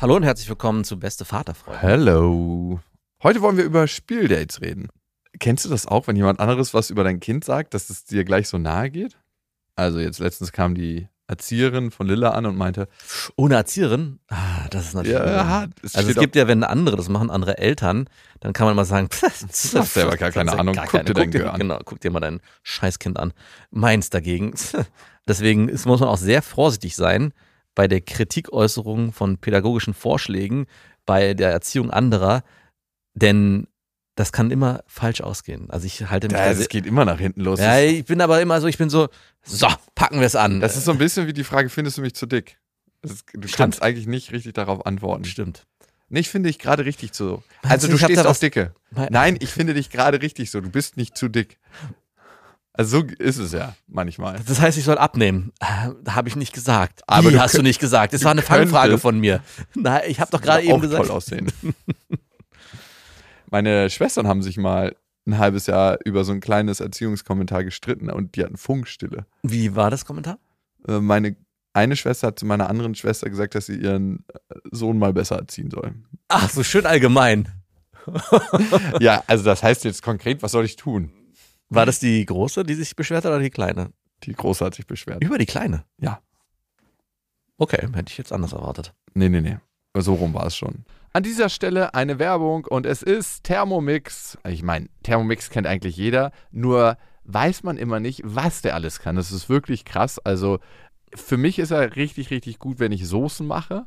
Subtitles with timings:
[0.00, 1.82] Hallo und herzlich willkommen zu Beste Vaterfreunde.
[1.82, 2.78] Hello.
[3.20, 4.86] Heute wollen wir über Spieldates reden.
[5.40, 8.22] Kennst du das auch, wenn jemand anderes was über dein Kind sagt, dass es dir
[8.22, 9.18] gleich so nahe geht?
[9.74, 12.86] Also jetzt letztens kam die Erzieherin von Lilla an und meinte,
[13.34, 15.18] Ohne Erzieherin, ah, das ist natürlich.
[15.18, 18.08] ja, es also es gibt ja, wenn andere das machen, andere Eltern,
[18.38, 21.54] dann kann man mal sagen, du hast selber gar keine Ahnung, guck dir dein Gehör
[21.54, 21.58] an.
[21.58, 23.32] Genau, guck dir mal dein Scheißkind an.
[23.72, 24.54] Meins dagegen.
[25.26, 27.32] Deswegen muss man auch sehr vorsichtig sein
[27.78, 30.66] bei der Kritikäußerung von pädagogischen Vorschlägen,
[31.06, 32.42] bei der Erziehung anderer,
[33.14, 33.68] denn
[34.16, 35.70] das kann immer falsch ausgehen.
[35.70, 37.60] Also ich halte mich ja, da es sehr, geht immer nach hinten los.
[37.60, 39.06] ja, ich bin aber immer so, ich bin so,
[39.44, 40.58] so, packen wir es an.
[40.58, 42.58] Das ist so ein bisschen wie die Frage, findest du mich zu dick?
[43.00, 45.24] Das ist, du kannst eigentlich nicht richtig darauf antworten.
[45.24, 45.64] Stimmt.
[46.08, 47.44] Nicht finde ich gerade richtig so.
[47.62, 48.74] Meinst Also du, du stehst auf Dicke.
[48.90, 50.60] Nein, ich finde dich gerade richtig so.
[50.60, 51.60] Du bist nicht zu dick.
[52.78, 54.38] Also so ist es ja manchmal.
[54.46, 55.52] Das heißt, ich soll abnehmen.
[55.58, 57.02] Da habe ich nicht gesagt.
[57.08, 58.12] Aber Wie du hast du nicht gesagt?
[58.12, 59.42] Das war eine Fangfrage von mir.
[59.74, 61.04] Nein, ich habe doch gerade eben auch gesagt.
[61.04, 61.50] toll aussehen.
[63.50, 64.94] Meine Schwestern haben sich mal
[65.26, 69.26] ein halbes Jahr über so ein kleines Erziehungskommentar gestritten und die hatten Funkstille.
[69.42, 70.38] Wie war das Kommentar?
[70.86, 71.34] Äh, Meine
[71.72, 75.36] eine Schwester hat zu meiner anderen Schwester gesagt, dass sie ihren äh, Sohn mal besser
[75.36, 75.94] erziehen soll.
[76.28, 77.48] Ach, so schön allgemein.
[79.00, 81.10] ja, also das heißt jetzt konkret, was soll ich tun?
[81.70, 83.92] War das die große, die sich beschwert hat oder die kleine?
[84.24, 85.22] Die Große hat sich beschwert.
[85.22, 85.84] Über die kleine.
[85.98, 86.20] Ja.
[87.56, 88.94] Okay, hätte ich jetzt anders erwartet.
[89.14, 89.58] Nee, nee, nee.
[89.94, 90.84] So rum war es schon.
[91.12, 94.38] An dieser Stelle eine Werbung und es ist Thermomix.
[94.46, 99.16] Ich meine, Thermomix kennt eigentlich jeder, nur weiß man immer nicht, was der alles kann.
[99.16, 100.18] Das ist wirklich krass.
[100.18, 100.60] Also
[101.14, 103.86] für mich ist er richtig, richtig gut, wenn ich Soßen mache.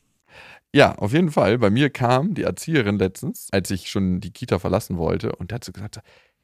[0.73, 1.57] Ja, auf jeden Fall.
[1.57, 5.63] Bei mir kam die Erzieherin letztens, als ich schon die Kita verlassen wollte und hat
[5.63, 5.99] so gesagt,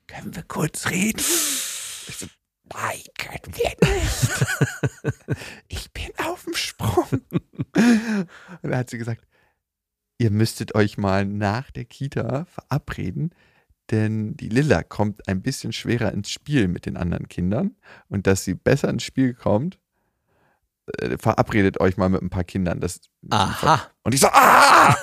[0.08, 1.20] können wir kurz reden?
[1.20, 2.28] Ich so,
[2.74, 5.40] nein, können wir nicht.
[5.68, 7.06] ich bin auf dem Sprung.
[7.74, 9.26] Und da hat sie gesagt,
[10.18, 13.32] ihr müsstet euch mal nach der Kita verabreden,
[13.92, 17.76] denn die Lilla kommt ein bisschen schwerer ins Spiel mit den anderen Kindern
[18.10, 19.80] und dass sie besser ins Spiel kommt,
[21.00, 22.80] äh, verabredet euch mal mit ein paar Kindern.
[22.80, 23.82] Das, Aha.
[24.04, 24.96] Und ich so, ah!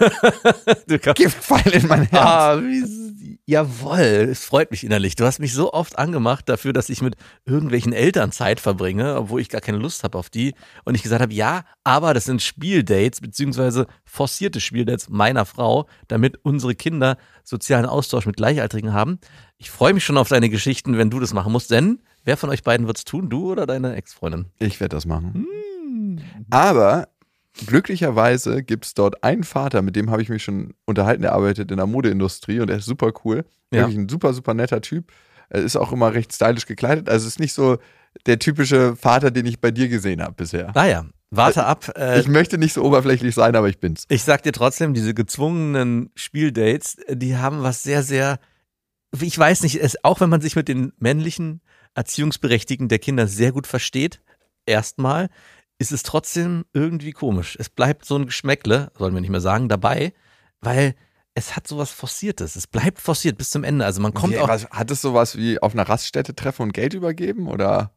[1.15, 2.25] Giftpfeil in mein Herz.
[2.25, 5.15] Ah, wie, jawohl, es freut mich innerlich.
[5.17, 9.43] Du hast mich so oft angemacht dafür, dass ich mit irgendwelchen Eltern Zeit verbringe, obwohl
[9.43, 10.55] ich gar keine Lust habe auf die.
[10.85, 16.39] Und ich gesagt habe, ja, aber das sind Spieldates, beziehungsweise forcierte Spieldates meiner Frau, damit
[16.43, 19.19] unsere Kinder sozialen Austausch mit Gleichaltrigen haben.
[19.59, 22.49] Ich freue mich schon auf deine Geschichten, wenn du das machen musst, denn wer von
[22.49, 24.47] euch beiden wird's tun, du oder deine Ex-Freundin?
[24.59, 25.47] Ich werde das machen.
[26.51, 27.09] Aber
[27.67, 31.71] glücklicherweise gibt es dort einen Vater, mit dem habe ich mich schon unterhalten, der arbeitet
[31.71, 33.45] in der Modeindustrie und er ist super cool.
[33.73, 33.81] Ja.
[33.83, 35.11] Wirklich ein super, super netter Typ.
[35.51, 37.09] Er ist auch immer recht stylisch gekleidet.
[37.09, 37.79] Also ist nicht so
[38.27, 40.73] der typische Vater, den ich bei dir gesehen habe bisher.
[40.75, 41.93] Naja, warte ab.
[41.97, 44.05] Äh, Ich möchte nicht so oberflächlich sein, aber ich bin's.
[44.09, 48.39] Ich sag dir trotzdem, diese gezwungenen Spieldates, die haben was sehr, sehr,
[49.21, 51.61] ich weiß nicht, es, auch wenn man sich mit den männlichen
[51.95, 54.21] Erziehungsberechtigten der Kinder sehr gut versteht,
[54.67, 55.29] erstmal,
[55.79, 57.57] ist es trotzdem irgendwie komisch.
[57.59, 60.13] Es bleibt so ein Geschmäckle, sollen wir nicht mehr sagen, dabei,
[60.61, 60.95] weil
[61.35, 62.55] es hat sowas Forciertes.
[62.57, 63.85] Es bleibt forciert bis zum Ende.
[63.85, 64.49] Also man kommt Wie, auch.
[64.49, 67.49] was, hat es sowas wie auf einer Raststätte treffen und Geld übergeben?
[67.49, 67.93] Oder?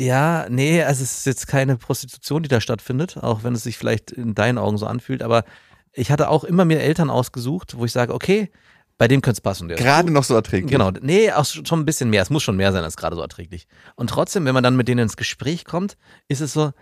[0.00, 3.76] Ja, nee, also es ist jetzt keine Prostitution, die da stattfindet, auch wenn es sich
[3.76, 5.44] vielleicht in deinen Augen so anfühlt, aber
[5.92, 8.50] ich hatte auch immer mir Eltern ausgesucht, wo ich sage, okay,
[8.96, 9.68] bei dem könnte es passen.
[9.68, 10.70] Gerade noch so erträglich.
[10.70, 12.22] Genau, nee, auch schon ein bisschen mehr.
[12.22, 13.66] Es muss schon mehr sein als gerade so erträglich.
[13.96, 15.96] Und trotzdem, wenn man dann mit denen ins Gespräch kommt,
[16.26, 16.72] ist es so,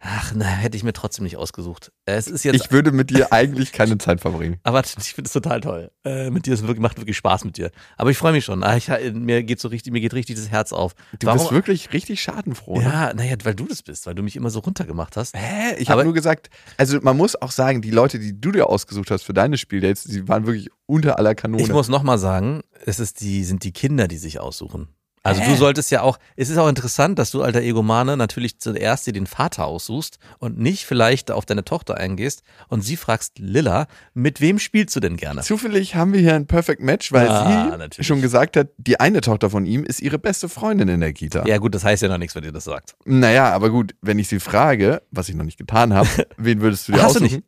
[0.00, 1.92] ach, na, hätte ich mir trotzdem nicht ausgesucht.
[2.06, 4.58] Es ist jetzt, Ich würde mit dir eigentlich keine Zeit verbringen.
[4.62, 5.90] aber ich finde es total toll.
[6.04, 7.70] Äh, mit dir ist wirklich, macht wirklich Spaß mit dir.
[7.96, 8.62] Aber ich freue mich schon.
[8.62, 10.94] Ah, Ich, mir geht so richtig, mir geht richtig das Herz auf.
[11.18, 12.78] Du bist wirklich richtig schadenfroh.
[12.78, 12.84] Ne?
[12.84, 15.36] Ja, naja, weil du das bist, weil du mich immer so runtergemacht hast.
[15.36, 15.74] Hä?
[15.78, 19.10] Ich habe nur gesagt, also man muss auch sagen, die Leute, die du dir ausgesucht
[19.10, 21.62] hast für deine Spieldates, die waren wirklich unter aller Kanone.
[21.62, 24.88] Ich muss nochmal sagen, es ist die, sind die Kinder, die sich aussuchen.
[25.26, 29.06] Also du solltest ja auch, es ist auch interessant, dass du alter Egomane natürlich zuerst
[29.06, 33.86] dir den Vater aussuchst und nicht vielleicht auf deine Tochter eingehst und sie fragst, Lilla,
[34.12, 35.40] mit wem spielst du denn gerne?
[35.40, 38.06] Zufällig haben wir hier ein Perfect Match, weil Ah, sie natürlich.
[38.06, 41.46] schon gesagt hat, die eine Tochter von ihm ist ihre beste Freundin in der Kita.
[41.46, 42.94] Ja gut, das heißt ja noch nichts, wenn ihr das sagt.
[43.06, 46.86] Naja, aber gut, wenn ich sie frage, was ich noch nicht getan habe, wen würdest
[46.88, 47.44] du dir Hast du aussuchen?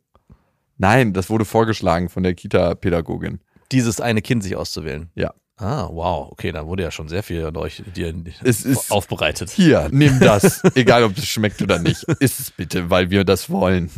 [0.79, 3.39] Nein, das wurde vorgeschlagen von der Kita-Pädagogin.
[3.71, 5.09] Dieses eine Kind sich auszuwählen.
[5.15, 5.33] Ja.
[5.59, 8.13] Ah, wow, okay, da wurde ja schon sehr viel an euch dir
[8.43, 9.49] Es ist- aufbereitet.
[9.49, 10.63] Hier, nimm das.
[10.75, 12.03] Egal, ob es schmeckt oder nicht.
[12.19, 13.89] Iss es bitte, weil wir das wollen.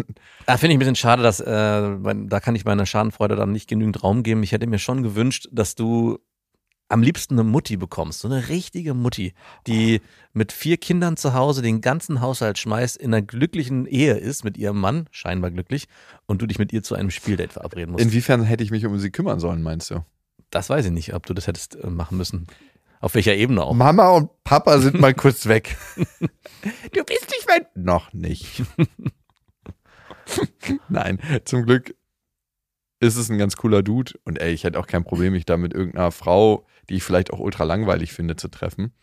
[0.45, 3.51] Ah, Finde ich ein bisschen schade, dass äh, mein- da kann ich meiner Schadenfreude dann
[3.51, 4.41] nicht genügend Raum geben.
[4.41, 6.19] Ich hätte mir schon gewünscht, dass du
[6.87, 9.33] am liebsten eine Mutti bekommst, so eine richtige Mutti,
[9.67, 10.01] die
[10.33, 14.57] mit vier Kindern zu Hause den ganzen Haushalt schmeißt, in einer glücklichen Ehe ist mit
[14.57, 15.87] ihrem Mann, scheinbar glücklich,
[16.25, 18.03] und du dich mit ihr zu einem Spieldate verabreden musst.
[18.05, 20.03] Inwiefern hätte ich mich um sie kümmern sollen, meinst du?
[20.51, 22.47] Das weiß ich nicht, ob du das hättest äh, machen müssen.
[23.01, 23.73] Auf welcher Ebene auch.
[23.73, 25.77] Mama und Papa sind mal kurz weg.
[26.91, 27.67] Du bist nicht weit.
[27.77, 28.63] Noch nicht.
[30.89, 31.95] Nein, zum Glück
[32.99, 34.19] ist es ein ganz cooler Dude.
[34.25, 37.31] Und ey, ich hätte auch kein Problem, mich da mit irgendeiner Frau, die ich vielleicht
[37.31, 38.93] auch ultra langweilig finde, zu treffen.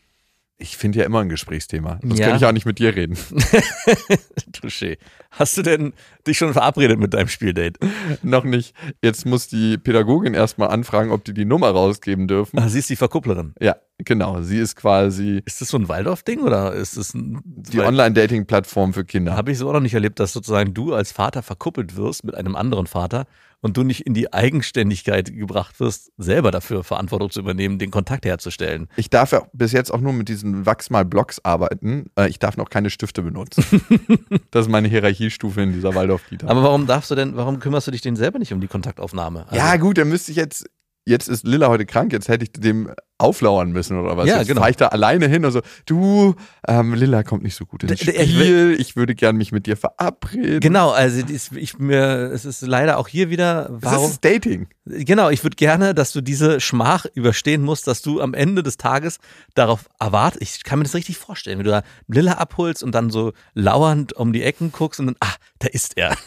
[0.58, 1.98] Ich finde ja immer ein Gesprächsthema.
[2.02, 2.26] Sonst Ja.
[2.28, 3.14] könnte ich auch nicht mit dir reden.
[4.52, 4.96] Touché.
[5.30, 5.92] Hast du denn
[6.26, 7.78] dich schon verabredet mit deinem Spieldate?
[8.22, 8.74] Noch nicht.
[9.02, 12.58] Jetzt muss die Pädagogin erstmal anfragen, ob die die Nummer rausgeben dürfen.
[12.58, 13.54] Ah, sie ist die Verkupplerin.
[13.60, 14.40] Ja, genau.
[14.42, 19.04] Sie ist quasi Ist das so ein Waldorf-Ding oder ist das ein die Online-Dating-Plattform für
[19.04, 19.36] Kinder.
[19.36, 22.34] Habe ich so auch noch nicht erlebt, dass sozusagen du als Vater verkuppelt wirst mit
[22.34, 23.26] einem anderen Vater
[23.60, 28.24] und du nicht in die Eigenständigkeit gebracht wirst, selber dafür Verantwortung zu übernehmen, den Kontakt
[28.24, 28.88] herzustellen.
[28.96, 32.06] Ich darf ja bis jetzt auch nur mit diesen Wachsmal-Blocks arbeiten.
[32.16, 33.64] Äh, Ich darf noch keine Stifte benutzen.
[34.50, 36.46] das ist meine Hierarchiestufe in dieser Waldorf-Kita.
[36.46, 39.46] Aber warum darfst du denn, warum kümmerst du dich denn selber nicht um die Kontaktaufnahme?
[39.48, 40.66] Also, Ja, gut, dann müsste ich jetzt.
[41.08, 44.26] Jetzt ist Lilla heute krank, jetzt hätte ich dem auflauern müssen oder was.
[44.28, 44.60] Ja, jetzt genau.
[44.60, 46.34] fahre ich da alleine hin und so, du,
[46.68, 49.66] ähm, Lilla kommt nicht so gut ins d- ich Spiel, ich würde gern mich mit
[49.66, 50.60] dir verabreden.
[50.60, 54.66] Genau, also dies- ich, mir, es ist leider auch hier wieder, Das warum, ist Dating.
[54.84, 58.76] Genau, ich würde gerne, dass du diese Schmach überstehen musst, dass du am Ende des
[58.76, 59.18] Tages
[59.54, 60.42] darauf erwartest.
[60.42, 64.12] Ich kann mir das richtig vorstellen, wenn du da Lilla abholst und dann so lauernd
[64.12, 66.16] um die Ecken guckst und dann, ah, da ist er.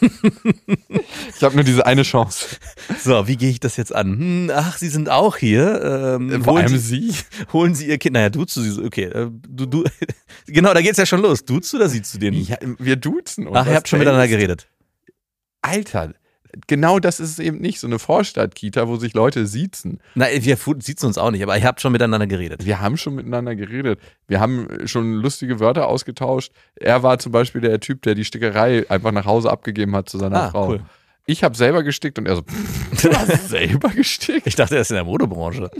[1.36, 2.56] Ich habe nur diese eine Chance.
[3.02, 4.18] So, wie gehe ich das jetzt an?
[4.18, 5.80] Hm, ach, sie sind auch hier.
[6.20, 7.14] Ähm, Vor allem sie,
[7.52, 8.14] holen sie ihr Kind.
[8.14, 8.82] Naja, duzt du sie so.
[8.82, 9.84] Okay, äh, du, du.
[10.46, 11.44] genau, da geht's ja schon los.
[11.44, 12.34] Duzt du oder siehst du den?
[12.34, 13.46] Ja, wir duzen.
[13.46, 13.56] uns.
[13.56, 14.66] ach, ihr habt schon miteinander geredet.
[15.62, 16.14] Alter,
[16.66, 17.80] genau das ist es eben nicht.
[17.80, 20.00] So eine Vorstadtkita, wo sich Leute siezen.
[20.14, 22.64] Na, wir sieht uns auch nicht, aber ihr habt schon miteinander geredet.
[22.64, 24.00] Wir haben schon miteinander geredet.
[24.26, 26.52] Wir haben schon lustige Wörter ausgetauscht.
[26.76, 30.18] Er war zum Beispiel der Typ, der die Stickerei einfach nach Hause abgegeben hat zu
[30.18, 30.68] seiner Ah, Frau.
[30.70, 30.80] cool.
[31.30, 32.42] Ich habe selber gestickt und er so,
[33.02, 34.46] du hast selber gestickt?
[34.48, 35.70] Ich dachte, er ist in der Modebranche.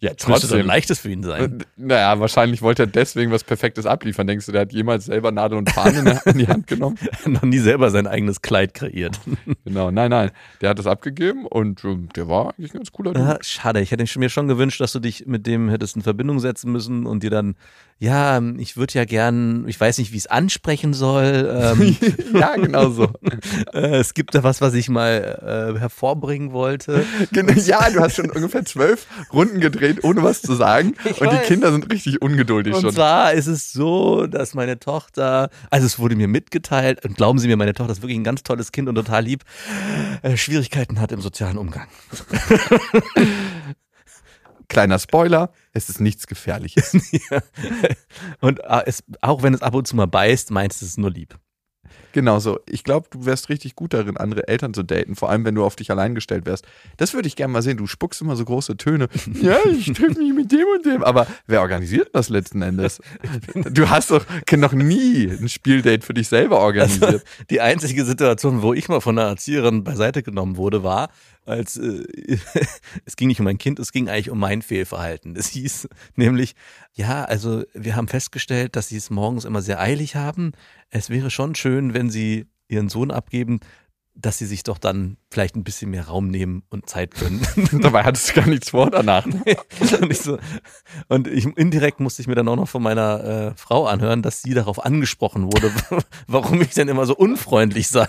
[0.00, 0.66] Ja, Das müsste so ein trotzdem.
[0.66, 1.60] leichtes für ihn sein.
[1.60, 4.26] Äh, Naja, wahrscheinlich wollte er deswegen was Perfektes abliefern.
[4.26, 6.98] Denkst du, der hat jemals selber Nadel und Faden in, die Hand genommen?
[7.26, 9.20] noch nie selber sein eigenes Kleid kreiert.
[9.64, 10.32] Genau, nein, nein.
[10.60, 13.22] Der hat das abgegeben und ähm, der war eigentlich ein ganz cooler Typ.
[13.22, 16.40] Ja, schade, ich hätte mir schon gewünscht, dass du dich mit dem hättest in Verbindung
[16.40, 17.54] setzen müssen und dir dann,
[18.00, 21.48] ja, ich würde ja gern, ich weiß nicht, wie es ansprechen soll.
[21.78, 21.96] Ähm,
[22.34, 23.08] ja, genau so.
[23.72, 27.04] äh, es gibt da was, was ich mal äh, hervorbringen wollte.
[27.32, 30.94] Genau, ja, du hast schon ungefähr zwölf Runden gedreht, ohne was zu sagen.
[31.04, 31.46] Ich und die weiß.
[31.46, 32.92] Kinder sind richtig ungeduldig Und schon.
[32.92, 37.46] zwar ist es so, dass meine Tochter, also es wurde mir mitgeteilt, und glauben Sie
[37.46, 39.44] mir, meine Tochter ist wirklich ein ganz tolles Kind und total lieb,
[40.22, 41.86] äh, Schwierigkeiten hat im sozialen Umgang.
[44.68, 46.96] Kleiner Spoiler, es ist nichts Gefährliches.
[47.30, 47.40] Ja.
[48.40, 51.10] Und äh, es, auch wenn es ab und zu mal beißt, meinst du es nur
[51.10, 51.38] lieb.
[52.14, 52.60] Genau so.
[52.70, 55.64] Ich glaube, du wärst richtig gut darin, andere Eltern zu daten, vor allem wenn du
[55.64, 56.64] auf dich allein gestellt wärst.
[56.96, 57.76] Das würde ich gerne mal sehen.
[57.76, 59.08] Du spuckst immer so große Töne.
[59.42, 61.02] ja, ich treffe mich mit dem und dem.
[61.02, 63.00] Aber wer organisiert das letzten Endes?
[63.54, 64.24] Du hast doch
[64.56, 67.04] noch nie ein Spieldate für dich selber organisiert.
[67.04, 71.10] Also, die einzige Situation, wo ich mal von einer Erzieherin beiseite genommen wurde, war,
[71.44, 72.04] als äh,
[73.04, 75.36] es ging nicht um mein Kind, es ging eigentlich um mein Fehlverhalten.
[75.36, 76.54] Es hieß nämlich,
[76.92, 80.52] ja, also wir haben festgestellt, dass sie es morgens immer sehr eilig haben.
[80.90, 83.60] Es wäre schon schön, wenn sie ihren Sohn abgeben,
[84.16, 87.40] dass sie sich doch dann vielleicht ein bisschen mehr Raum nehmen und Zeit gönnen.
[87.82, 89.26] Dabei hattest du gar nichts vor danach.
[90.00, 90.38] und, ich so,
[91.08, 94.42] und ich, indirekt musste ich mir dann auch noch von meiner äh, Frau anhören, dass
[94.42, 95.72] sie darauf angesprochen wurde,
[96.28, 98.06] warum ich denn immer so unfreundlich sei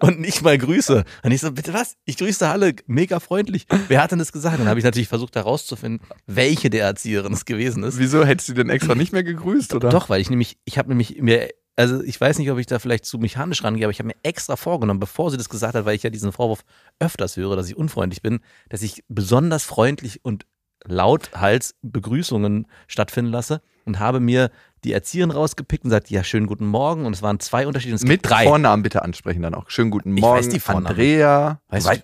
[0.00, 1.04] und nicht mal grüße.
[1.24, 1.96] Und ich so, bitte was?
[2.04, 3.66] Ich grüße alle mega freundlich.
[3.88, 4.60] Wer hat denn das gesagt?
[4.60, 7.98] Dann habe ich natürlich versucht herauszufinden, welche der Erzieherin es gewesen ist.
[7.98, 9.88] Wieso hättest du denn extra nicht mehr gegrüßt, oder?
[9.88, 12.78] Doch, weil ich nämlich, ich habe nämlich mir, also ich weiß nicht, ob ich da
[12.78, 15.84] vielleicht zu mechanisch rangehe, aber ich habe mir extra vorgenommen, bevor sie das gesagt hat,
[15.84, 16.64] weil ich ja diesen Vorwurf
[16.98, 20.44] öfters höre, dass ich unfreundlich bin, dass ich besonders freundlich und
[20.84, 24.50] lauthals Begrüßungen stattfinden lasse und habe mir
[24.84, 27.04] die Erzieherin rausgepickt und sagt, ja, schönen guten Morgen.
[27.04, 27.96] Und es waren zwei Unterschiede.
[27.96, 28.44] Gibt Mit drei.
[28.44, 29.70] Vornamen bitte ansprechen dann auch.
[29.70, 30.86] Schönen guten Ich Morgen, weiß die Vornamen.
[30.88, 31.60] Andrea.
[31.68, 32.02] Weißt Wei- du-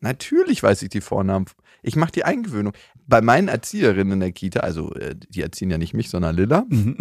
[0.00, 1.46] Natürlich weiß ich die Vornamen.
[1.82, 2.74] Ich mache die Eingewöhnung.
[3.08, 6.64] Bei meinen Erzieherinnen in der Kita, also äh, die erziehen ja nicht mich, sondern Lilla,
[6.68, 6.96] Mhm.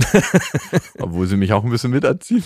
[1.00, 2.44] obwohl sie mich auch ein bisschen miterziehen.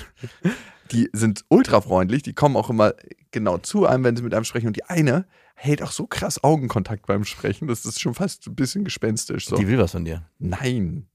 [0.92, 2.94] Die sind ultra freundlich, die kommen auch immer
[3.32, 4.68] genau zu einem, wenn sie mit einem sprechen.
[4.68, 5.26] Und die eine
[5.56, 9.46] hält auch so krass Augenkontakt beim Sprechen, das ist schon fast ein bisschen gespenstisch.
[9.48, 9.58] So.
[9.58, 10.26] Die will was von dir.
[10.40, 11.08] Nein,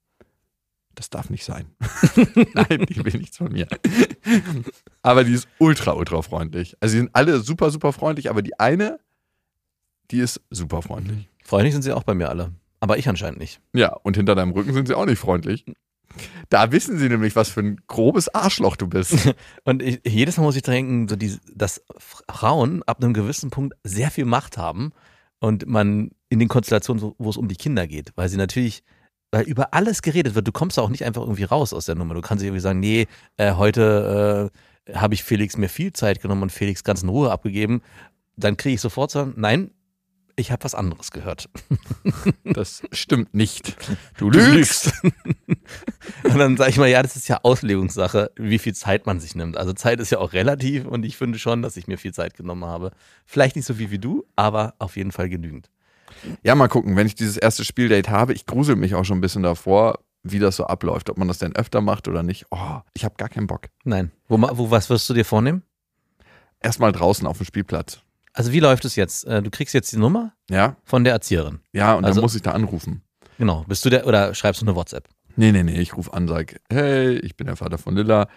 [0.94, 1.66] das darf nicht sein.
[2.54, 3.66] Nein, die will nichts von mir.
[5.02, 6.76] Aber die ist ultra, ultra freundlich.
[6.80, 9.00] Also, die sind alle super, super freundlich, aber die eine,
[10.10, 11.28] die ist super freundlich.
[11.44, 12.52] Freundlich sind sie auch bei mir alle.
[12.80, 13.60] Aber ich anscheinend nicht.
[13.72, 15.64] Ja, und hinter deinem Rücken sind sie auch nicht freundlich.
[16.48, 19.34] Da wissen sie nämlich, was für ein grobes Arschloch du bist.
[19.64, 23.74] Und ich, jedes Mal muss ich denken, so die, dass Frauen ab einem gewissen Punkt
[23.82, 24.92] sehr viel Macht haben
[25.40, 28.84] und man in den Konstellationen, wo- es um die Kinder geht, weil sie natürlich,
[29.32, 32.14] weil über alles geredet wird, du kommst auch nicht einfach irgendwie raus aus der Nummer.
[32.14, 34.50] Du kannst irgendwie sagen, nee, äh, heute
[34.86, 37.82] äh, habe ich Felix mir viel Zeit genommen und Felix ganz in Ruhe abgegeben.
[38.36, 39.72] Dann kriege ich sofort so, nein,
[40.36, 41.48] ich habe was anderes gehört.
[42.44, 43.76] Das stimmt nicht.
[44.16, 44.92] Du lügst.
[46.22, 49.34] Und dann sage ich mal, ja, das ist ja Auslegungssache, wie viel Zeit man sich
[49.34, 49.56] nimmt.
[49.56, 52.34] Also Zeit ist ja auch relativ und ich finde schon, dass ich mir viel Zeit
[52.34, 52.92] genommen habe.
[53.26, 55.70] Vielleicht nicht so viel wie du, aber auf jeden Fall genügend.
[56.42, 59.22] Ja, mal gucken, wenn ich dieses erste Spieldate habe, ich grusel mich auch schon ein
[59.22, 62.46] bisschen davor, wie das so abläuft, ob man das denn öfter macht oder nicht.
[62.50, 63.68] Oh, ich habe gar keinen Bock.
[63.84, 64.12] Nein.
[64.28, 65.62] Wo, wo, was wirst du dir vornehmen?
[66.60, 68.03] Erstmal draußen auf dem Spielplatz.
[68.34, 69.26] Also wie läuft es jetzt?
[69.26, 71.60] Äh, Du kriegst jetzt die Nummer Ja, von der Erzieherin.
[71.72, 73.02] ja, und Also- dann muss ich da anrufen.
[73.38, 73.64] Genau.
[73.66, 75.08] Bist du der oder schreibst du eine WhatsApp?
[75.36, 78.28] Nee, nee, nee, ich rufe an, sag, hey, ich bin der Vater von Lilla.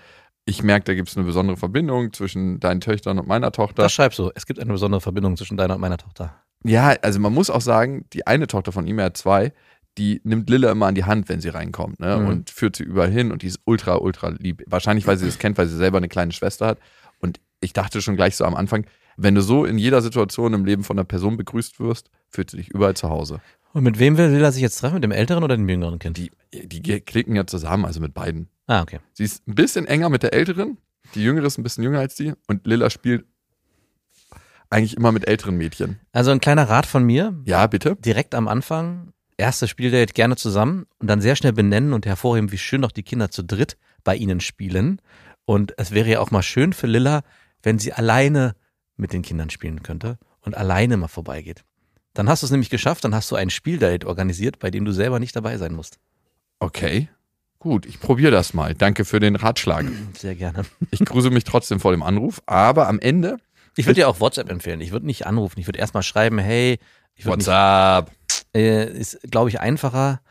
[0.46, 3.84] Ich merke, da gibt es eine besondere Verbindung zwischen deinen Töchtern und meiner Tochter.
[3.84, 4.32] Das schreibst du.
[4.34, 6.34] Es gibt eine besondere Verbindung zwischen deiner und meiner Tochter.
[6.64, 9.52] Ja, also man muss auch sagen, die eine Tochter von ihm, er hat zwei,
[9.98, 12.18] die nimmt Lilla immer an die Hand, wenn sie reinkommt, ne?
[12.18, 12.28] Mhm.
[12.28, 14.64] Und führt sie überall hin und die ist ultra, ultra lieb.
[14.68, 16.80] Wahrscheinlich, weil sie das kennt, weil sie selber eine kleine Schwester hat.
[17.20, 18.86] Und ich dachte schon gleich so am Anfang,
[19.18, 22.58] wenn du so in jeder Situation im Leben von einer Person begrüßt wirst, fühlt sie
[22.58, 23.42] dich überall zu Hause.
[23.74, 24.96] Und mit wem will Lila sich jetzt treffen?
[24.96, 26.18] Mit dem älteren oder dem jüngeren Kind?
[26.18, 28.48] Die, die klicken ja zusammen, also mit beiden.
[28.68, 29.00] Ah, okay.
[29.14, 30.78] Sie ist ein bisschen enger mit der Älteren,
[31.16, 33.26] die Jüngere ist ein bisschen jünger als die und Lilla spielt
[34.70, 36.00] eigentlich immer mit älteren Mädchen.
[36.12, 37.34] Also ein kleiner Rat von mir.
[37.46, 37.96] Ja, bitte?
[37.96, 42.58] direkt am Anfang, erstes Spieldate gerne zusammen und dann sehr schnell benennen und hervorheben, wie
[42.58, 45.02] schön doch die Kinder zu dritt bei ihnen spielen.
[45.46, 47.22] Und es wäre ja auch mal schön für Lilla,
[47.64, 48.56] wenn sie alleine
[48.98, 51.64] mit den Kindern spielen könnte und alleine mal vorbeigeht.
[52.14, 54.92] Dann hast du es nämlich geschafft, dann hast du ein Spieldate organisiert, bei dem du
[54.92, 56.00] selber nicht dabei sein musst.
[56.60, 57.10] Okay.
[57.60, 58.74] Gut, ich probiere das mal.
[58.76, 59.86] Danke für den Ratschlag.
[60.18, 60.64] Sehr gerne.
[60.92, 63.38] Ich grusel mich trotzdem vor dem Anruf, aber am Ende
[63.76, 64.82] Ich würde dir auch WhatsApp empfehlen.
[64.82, 65.60] Ich würde nicht anrufen.
[65.60, 66.80] Ich würde erstmal schreiben, hey,
[67.16, 68.12] ich würde nicht, WhatsApp.
[68.56, 70.22] äh, ist, glaube ich, einfacher,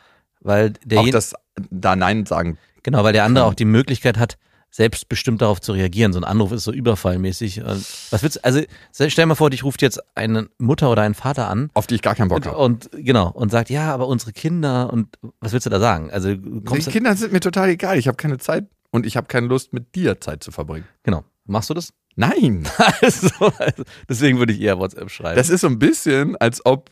[0.40, 1.34] weil der Auch das
[1.70, 2.58] da Nein sagen.
[2.82, 4.38] Genau, weil der andere auch die Möglichkeit hat,
[4.76, 6.12] selbstbestimmt darauf zu reagieren.
[6.12, 7.62] So ein Anruf ist so überfallmäßig.
[7.64, 8.60] Was willst also
[8.92, 11.94] stell dir mal vor, dich ruft jetzt eine Mutter oder ein Vater an Auf die
[11.94, 12.58] ich gar keinen Bock habe.
[12.58, 16.10] und genau und sagt, ja, aber unsere Kinder und was willst du da sagen?
[16.10, 17.98] Also du Die kommst Kinder sind mir total egal.
[17.98, 20.84] Ich habe keine Zeit und ich habe keine Lust, mit dir Zeit zu verbringen.
[21.02, 21.24] genau.
[21.48, 21.92] Machst du das?
[22.16, 22.66] Nein.
[23.00, 23.28] Also,
[23.58, 25.36] also, deswegen würde ich eher WhatsApp schreiben.
[25.36, 26.90] Das ist so ein bisschen, als ob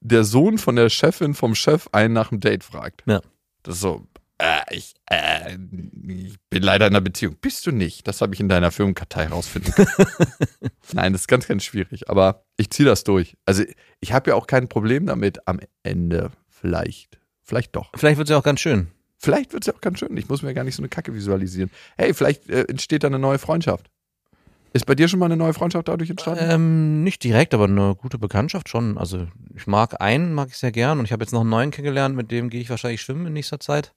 [0.00, 3.02] der Sohn von der Chefin vom Chef einen nach dem Date fragt.
[3.06, 3.20] Ja.
[3.64, 4.06] Das ist so,
[4.38, 5.56] äh, ich, äh,
[6.06, 7.36] ich bin leider in einer Beziehung.
[7.40, 8.06] Bist du nicht?
[8.06, 9.88] Das habe ich in deiner Firmenkartei rausfinden können.
[10.92, 12.08] Nein, das ist ganz, ganz schwierig.
[12.08, 13.36] Aber ich ziehe das durch.
[13.46, 13.64] Also
[14.00, 16.30] ich habe ja auch kein Problem damit am Ende.
[16.48, 17.18] Vielleicht.
[17.42, 17.90] Vielleicht doch.
[17.96, 18.88] Vielleicht wird es ja auch ganz schön.
[19.16, 20.16] Vielleicht wird es ja auch ganz schön.
[20.16, 21.70] Ich muss mir gar nicht so eine Kacke visualisieren.
[21.96, 23.90] Hey, vielleicht äh, entsteht da eine neue Freundschaft.
[24.72, 26.44] Ist bei dir schon mal eine neue Freundschaft dadurch entstanden?
[26.46, 28.98] Ähm, nicht direkt, aber eine gute Bekanntschaft schon.
[28.98, 29.26] Also
[29.56, 32.14] ich mag einen, mag ich sehr gern und ich habe jetzt noch einen neuen kennengelernt,
[32.14, 33.94] mit dem gehe ich wahrscheinlich schwimmen in nächster Zeit.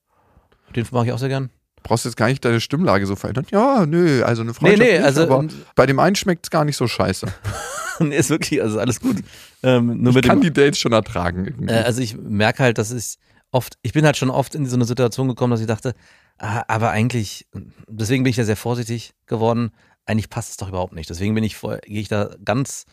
[0.75, 1.49] Den mag ich auch sehr gern.
[1.83, 3.45] brauchst jetzt gar nicht deine Stimmlage so verändern.
[3.51, 4.79] Ja, nö, also eine Freundschaft.
[4.81, 7.27] Nee, nee, nicht, also- aber bei dem einen schmeckt es gar nicht so scheiße.
[7.99, 9.17] nee, ist wirklich, also alles gut.
[9.63, 11.45] Ähm, Ich kann dem, die Dates schon ertragen.
[11.45, 11.73] Irgendwie.
[11.73, 13.17] äh, also ich merke halt, dass ich
[13.51, 15.93] oft, ich bin halt schon oft in so eine Situation gekommen, dass ich dachte,
[16.37, 17.47] ah, aber eigentlich,
[17.87, 19.71] deswegen bin ich da sehr vorsichtig geworden.
[20.05, 21.09] Eigentlich passt es doch überhaupt nicht.
[21.09, 22.85] Deswegen bin ich gehe ich da ganz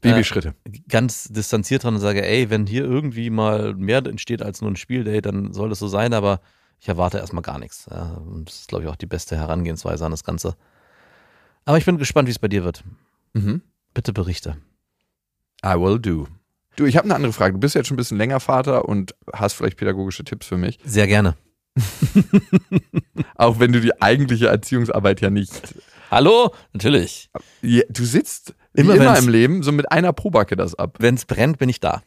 [0.00, 0.54] Babyschritte.
[0.88, 4.76] ganz distanziert dran und sage, ey, wenn hier irgendwie mal mehr entsteht als nur ein
[4.76, 6.40] Spieldate, dann soll das so sein, aber
[6.80, 7.86] ich erwarte erstmal gar nichts.
[7.86, 10.56] Das ist, glaube ich, auch die beste Herangehensweise an das Ganze.
[11.64, 12.84] Aber ich bin gespannt, wie es bei dir wird.
[13.34, 13.62] Mhm.
[13.94, 14.56] Bitte berichte.
[15.64, 16.28] I will do.
[16.76, 17.54] Du, ich habe eine andere Frage.
[17.54, 20.78] Du bist jetzt schon ein bisschen länger Vater und hast vielleicht pädagogische Tipps für mich.
[20.84, 21.36] Sehr gerne.
[23.34, 25.74] Auch wenn du die eigentliche Erziehungsarbeit ja nicht.
[26.10, 26.54] Hallo?
[26.72, 27.30] Natürlich.
[27.62, 30.96] Ja, Du sitzt Immer immer, im Leben so mit einer Probacke das ab.
[30.98, 32.02] Wenn es brennt, bin ich da.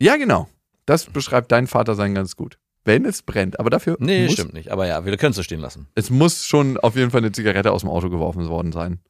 [0.00, 0.48] Ja, genau.
[0.86, 2.58] Das beschreibt dein Vater sein ganz gut.
[2.86, 3.58] Wenn es brennt.
[3.60, 4.70] Aber dafür Nee, muss, stimmt nicht.
[4.70, 5.88] Aber ja, wir können es so stehen lassen.
[5.94, 9.00] es muss schon auf jeden Fall eine Zigarette aus dem Auto geworfen worden sein.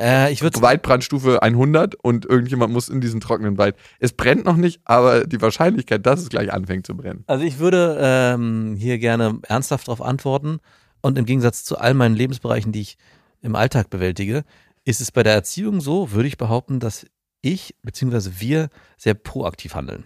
[0.00, 3.76] Äh, ich würde Weitbrandstufe 100 und irgendjemand muss in diesen trockenen Wald.
[3.98, 7.24] Es brennt noch nicht, aber die Wahrscheinlichkeit, dass es gleich anfängt zu brennen.
[7.26, 10.60] Also ich würde ähm, hier gerne ernsthaft darauf antworten.
[11.02, 12.96] Und im Gegensatz zu all meinen Lebensbereichen, die ich
[13.42, 14.44] im Alltag bewältige,
[14.84, 17.04] ist es bei der Erziehung so, würde ich behaupten, dass
[17.42, 18.30] ich bzw.
[18.38, 20.04] wir sehr proaktiv handeln.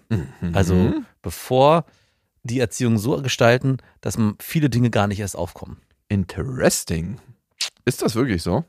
[0.52, 0.92] Also
[1.23, 1.85] bevor
[2.42, 5.80] die Erziehung so gestalten, dass viele Dinge gar nicht erst aufkommen.
[6.08, 7.20] Interesting.
[7.84, 8.64] Ist das wirklich so?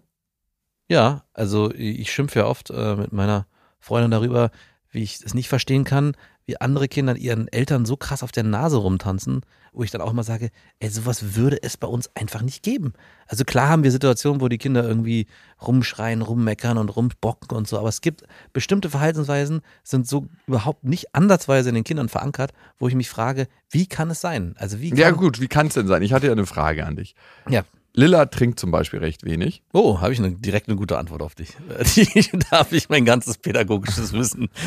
[0.89, 3.47] Ja, also ich schimpfe ja oft äh, mit meiner
[3.79, 4.51] Freundin darüber,
[4.91, 6.15] wie ich es nicht verstehen kann,
[6.45, 9.41] wie andere Kinder ihren Eltern so krass auf der Nase rumtanzen,
[9.73, 12.93] wo ich dann auch mal sage, ey, sowas würde es bei uns einfach nicht geben.
[13.27, 15.27] Also klar haben wir Situationen, wo die Kinder irgendwie
[15.65, 21.15] rumschreien, rummeckern und rumbocken und so, aber es gibt bestimmte Verhaltensweisen, sind so überhaupt nicht
[21.15, 24.55] ansatzweise in den Kindern verankert, wo ich mich frage, wie kann es sein?
[24.57, 26.01] Also wie kann, Ja, gut, wie kann es denn sein?
[26.01, 27.15] Ich hatte ja eine Frage an dich.
[27.49, 27.63] Ja.
[27.95, 29.61] Lilla trinkt zum Beispiel recht wenig.
[29.71, 31.49] Oh, habe ich eine, direkt eine gute Antwort auf dich.
[32.49, 34.49] Da habe ich mein ganzes pädagogisches Wissen.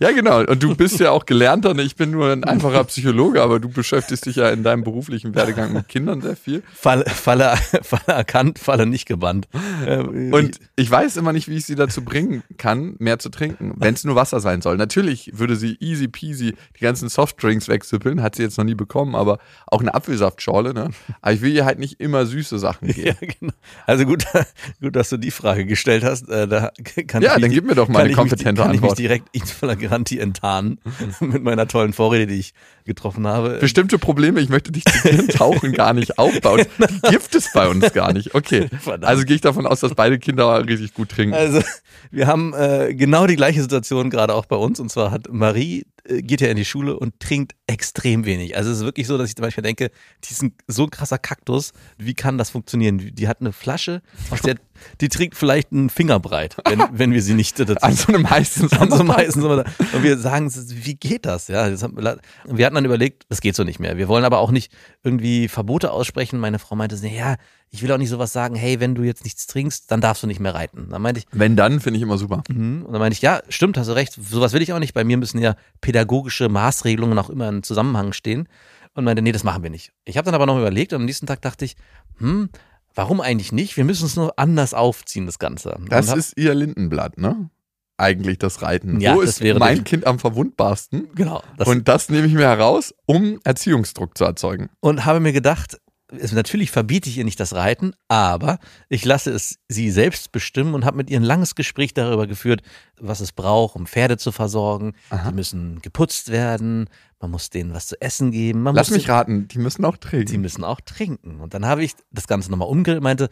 [0.00, 0.40] Ja, genau.
[0.44, 1.74] Und du bist ja auch gelernter.
[1.74, 1.82] ne?
[1.82, 5.72] Ich bin nur ein einfacher Psychologe, aber du beschäftigst dich ja in deinem beruflichen Werdegang
[5.72, 6.62] mit Kindern sehr viel.
[6.74, 9.48] Falle, Falle, Falle erkannt, Falle nicht gebannt.
[9.86, 13.72] Ähm, Und ich weiß immer nicht, wie ich sie dazu bringen kann, mehr zu trinken,
[13.76, 14.76] wenn es nur Wasser sein soll.
[14.76, 19.14] Natürlich würde sie easy peasy die ganzen Softdrinks wegsüppeln, hat sie jetzt noch nie bekommen,
[19.14, 20.90] aber auch eine Apfelsaftschorle, ne?
[21.24, 23.16] Aber ich will ihr halt nicht immer süße Sachen geben.
[23.18, 23.54] ja, genau.
[23.86, 24.26] Also gut,
[24.82, 26.28] gut, dass du die Frage gestellt hast.
[26.28, 26.70] Äh, da
[27.06, 28.72] kann Ja, ich mich dann di- gib mir doch mal eine ich mich- kompetente kann
[28.72, 28.92] Antwort.
[28.98, 30.78] ich mich direkt in flagranti enttarnen
[31.20, 32.52] mit meiner tollen Vorrede, die ich
[32.84, 33.58] getroffen habe.
[33.60, 36.66] Bestimmte Probleme, ich möchte dich zitieren, tauchen gar nicht auf bei uns.
[36.78, 38.34] Die gibt es bei uns gar nicht.
[38.34, 38.68] Okay.
[38.80, 39.04] Verdammt.
[39.04, 41.34] Also gehe ich davon aus, dass beide Kinder richtig gut trinken.
[41.34, 41.62] Also,
[42.10, 44.80] wir haben äh, genau die gleiche Situation gerade auch bei uns.
[44.80, 48.56] Und zwar hat Marie, äh, geht ja in die Schule und trinkt extrem wenig.
[48.56, 49.90] Also es ist wirklich so, dass ich zum Beispiel denke,
[50.24, 51.72] die ist ein so ein krasser Kaktus.
[51.96, 52.98] Wie kann das funktionieren?
[52.98, 54.56] Die die hat eine Flasche, aus der,
[55.00, 58.28] die trinkt vielleicht einen Finger breit, wenn, wenn wir sie nicht dazu An so einem
[58.28, 59.64] heißen an so einem heißen Sommer.
[59.92, 61.48] Und wir sagen, wie geht das?
[61.48, 63.96] Ja, das haben, wir wir hatten dann überlegt, das geht so nicht mehr.
[63.96, 66.38] Wir wollen aber auch nicht irgendwie Verbote aussprechen.
[66.38, 67.36] Meine Frau meinte, ja,
[67.70, 70.26] ich will auch nicht sowas sagen, hey, wenn du jetzt nichts trinkst, dann darfst du
[70.26, 70.88] nicht mehr reiten.
[70.90, 72.44] Dann meinte ich, Wenn dann, finde ich immer super.
[72.48, 72.84] Mhm.
[72.84, 74.94] Und dann meinte ich, ja, stimmt, hast du recht, sowas will ich auch nicht.
[74.94, 78.48] Bei mir müssen ja pädagogische Maßregelungen auch immer im Zusammenhang stehen.
[78.96, 79.92] Und meinte, nee, das machen wir nicht.
[80.04, 81.74] Ich habe dann aber noch überlegt und am nächsten Tag dachte ich,
[82.18, 82.48] hm,
[82.94, 83.76] warum eigentlich nicht?
[83.76, 85.76] Wir müssen es nur anders aufziehen, das Ganze.
[85.88, 87.50] Das hab, ist ihr Lindenblatt, ne?
[87.96, 89.00] Eigentlich das Reiten.
[89.00, 91.08] Ja, Wo das ist wäre mein die- Kind am verwundbarsten?
[91.14, 91.42] genau.
[91.56, 94.68] Das, Und das nehme ich mir heraus, um Erziehungsdruck zu erzeugen.
[94.80, 99.30] und habe mir gedacht, es, natürlich verbiete ich ihr nicht das Reiten, aber ich lasse
[99.30, 102.62] es sie selbst bestimmen und habe mit ihr ein langes Gespräch darüber geführt,
[103.00, 104.94] was es braucht, um Pferde zu versorgen.
[105.10, 105.30] Aha.
[105.30, 106.88] Die müssen geputzt werden,
[107.20, 108.62] man muss denen was zu essen geben.
[108.62, 110.40] Man Lass mich raten, die müssen auch die trinken.
[110.40, 111.40] müssen auch trinken.
[111.40, 113.30] Und dann habe ich das Ganze nochmal umgedreht und meinte,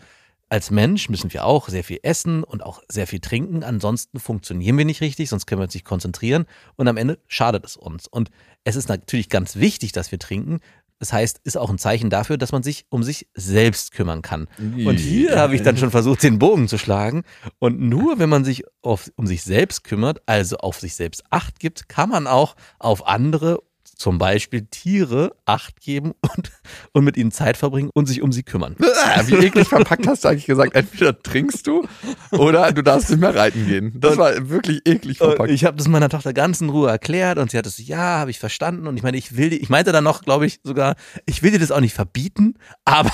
[0.53, 3.65] als Mensch müssen wir auch sehr viel essen und auch sehr viel trinken.
[3.65, 6.45] Ansonsten funktionieren wir nicht richtig, sonst können wir uns nicht konzentrieren
[6.77, 8.07] und am Ende schadet es uns.
[8.07, 8.31] Und
[8.63, 10.61] es ist natürlich ganz wichtig, dass wir trinken.
[11.03, 14.47] Das heißt, ist auch ein Zeichen dafür, dass man sich um sich selbst kümmern kann.
[14.87, 17.25] Und hier habe ich dann schon versucht, den Bogen zu schlagen.
[17.59, 21.59] Und nur wenn man sich auf, um sich selbst kümmert, also auf sich selbst Acht
[21.59, 23.65] gibt, kann man auch auf andere
[24.03, 26.51] zum Beispiel Tiere Acht geben und,
[26.93, 28.75] und mit ihnen Zeit verbringen und sich um sie kümmern.
[29.27, 31.87] Wie eklig verpackt hast du eigentlich gesagt, entweder trinkst du
[32.33, 33.93] oder du darfst nicht mehr reiten gehen.
[33.95, 35.51] Das war wirklich eklig verpackt.
[35.53, 38.33] ich habe das meiner Tochter ganz in Ruhe erklärt und sie hat es, ja, habe
[38.33, 38.89] ich verstanden.
[38.89, 41.53] Und ich meine, ich will, die- ich meinte dann noch, glaube ich, sogar, ich will
[41.53, 43.13] dir das auch nicht verbieten, aber,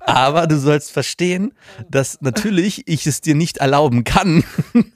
[0.00, 1.52] aber du sollst verstehen,
[1.90, 4.44] dass natürlich ich es dir nicht erlauben kann,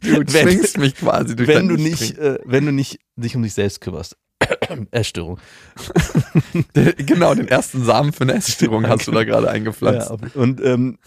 [0.03, 3.55] Du zwingst mich quasi durch wenn du nicht, äh, wenn du nicht dich um dich
[3.55, 4.17] selbst kümmerst.
[4.91, 5.39] Essstörung.
[6.99, 10.11] Genau, den ersten Samen für eine Essstörung hast du da gerade eingepflanzt.
[10.11, 10.99] Ja, und ähm,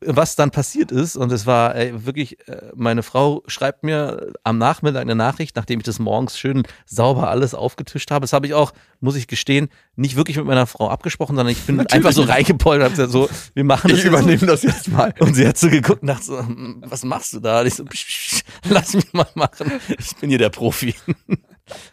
[0.00, 4.58] was dann passiert ist, und es war ey, wirklich, äh, meine Frau schreibt mir am
[4.58, 8.22] Nachmittag eine Nachricht, nachdem ich das morgens schön sauber alles aufgetischt habe.
[8.22, 11.62] Das habe ich auch, muss ich gestehen, nicht wirklich mit meiner Frau abgesprochen, sondern ich
[11.62, 14.18] bin einfach so reingepoltert, gesagt, so, wir machen das ich jetzt so.
[14.18, 15.14] übernehme das jetzt mal.
[15.18, 17.60] Und sie hat so geguckt und dachte so, hm, was machst du da?
[17.60, 19.72] Und ich so, psch, psch, lass mich mal machen.
[19.98, 20.94] Ich bin hier der Profi.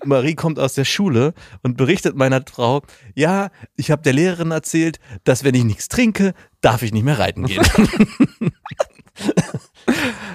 [0.04, 2.82] Marie kommt aus der Schule und berichtet meiner Frau,
[3.16, 7.20] ja, ich habe der Lehrerin erzählt, dass wenn ich nichts trinke, darf ich nicht mehr
[7.20, 7.64] reiten gehen.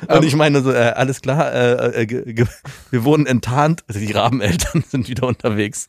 [0.08, 2.46] Und ich meine so, äh, alles klar, äh, äh,
[2.90, 5.88] wir wohnen enttarnt, also die Rabeneltern sind wieder unterwegs.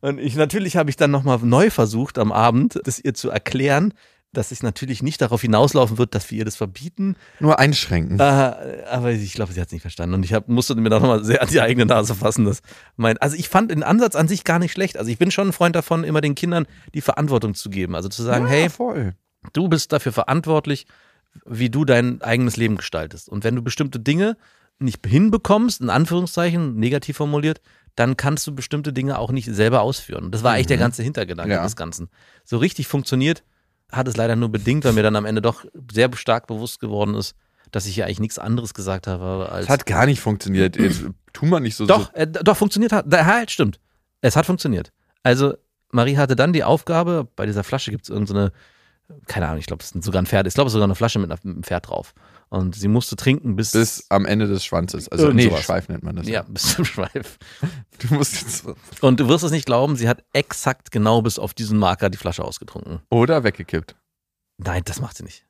[0.00, 3.94] Und ich natürlich habe ich dann nochmal neu versucht am Abend, das ihr zu erklären,
[4.32, 7.16] dass es natürlich nicht darauf hinauslaufen wird, dass wir ihr das verbieten.
[7.40, 8.20] Nur einschränken.
[8.20, 8.22] Äh,
[8.90, 10.14] aber ich glaube, sie hat es nicht verstanden.
[10.14, 12.44] Und ich hab, musste mir da nochmal sehr an die eigene Nase fassen.
[12.44, 12.60] Dass
[12.96, 14.98] mein, also ich fand den Ansatz an sich gar nicht schlecht.
[14.98, 17.94] Also ich bin schon ein Freund davon, immer den Kindern die Verantwortung zu geben.
[17.94, 19.14] Also zu sagen, ja, hey, voll.
[19.54, 20.86] du bist dafür verantwortlich,
[21.46, 23.28] wie du dein eigenes Leben gestaltest.
[23.30, 24.36] Und wenn du bestimmte Dinge
[24.78, 27.60] nicht hinbekommst, in Anführungszeichen, negativ formuliert,
[27.96, 30.30] dann kannst du bestimmte Dinge auch nicht selber ausführen.
[30.30, 31.64] Das war eigentlich der ganze Hintergedanke Ja.
[31.64, 32.10] des Ganzen.
[32.44, 33.42] So richtig funktioniert
[33.90, 37.14] hat es leider nur bedingt, weil mir dann am Ende doch sehr stark bewusst geworden
[37.14, 37.34] ist,
[37.70, 39.64] dass ich ja eigentlich nichts anderes gesagt habe als.
[39.64, 40.76] Es hat gar nicht funktioniert.
[40.76, 41.86] Jetzt tu mal nicht so.
[41.86, 43.06] doch, äh, doch, funktioniert hat.
[43.12, 43.80] Halt, stimmt.
[44.20, 44.92] Es hat funktioniert.
[45.22, 45.54] Also,
[45.90, 48.52] Marie hatte dann die Aufgabe, bei dieser Flasche gibt es irgendeine,
[49.26, 51.30] keine Ahnung, ich glaube, es ist sogar ein Pferd, ich glaube, sogar eine Flasche mit
[51.30, 52.14] einem Pferd drauf.
[52.50, 53.72] Und sie musste trinken bis.
[53.72, 55.08] bis am Ende des Schwanzes.
[55.08, 55.64] Also nee, sowas.
[55.64, 56.26] Schweif nennt man das.
[56.26, 57.38] ja, bis zum Schweif.
[57.98, 58.64] Du musst jetzt
[59.02, 62.16] Und du wirst es nicht glauben, sie hat exakt genau bis auf diesen Marker die
[62.18, 63.00] Flasche ausgetrunken.
[63.10, 63.96] oder weggekippt.
[64.56, 65.44] Nein, das macht sie nicht.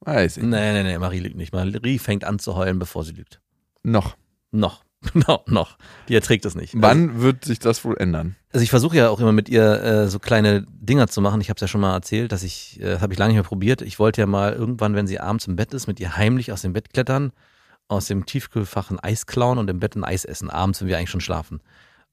[0.00, 0.42] Weiß ich.
[0.42, 1.52] Nee, nee, nee, Marie lügt nicht.
[1.52, 3.40] Marie fängt an zu heulen, bevor sie lügt.
[3.82, 4.16] Noch.
[4.50, 4.82] Noch.
[5.14, 5.78] No, noch.
[6.08, 6.74] Die erträgt es nicht.
[6.74, 8.36] Also, Wann wird sich das wohl ändern?
[8.52, 11.40] also ich versuche ja auch immer mit ihr äh, so kleine Dinger zu machen.
[11.40, 13.36] Ich habe es ja schon mal erzählt, dass ich, äh, das habe ich lange nicht
[13.42, 13.80] mehr probiert.
[13.82, 16.62] Ich wollte ja mal irgendwann, wenn sie abends im Bett ist, mit ihr heimlich aus
[16.62, 17.32] dem Bett klettern,
[17.88, 20.98] aus dem Tiefkühlfach ein Eis klauen und im Bett ein Eis essen, abends, wenn wir
[20.98, 21.60] eigentlich schon schlafen.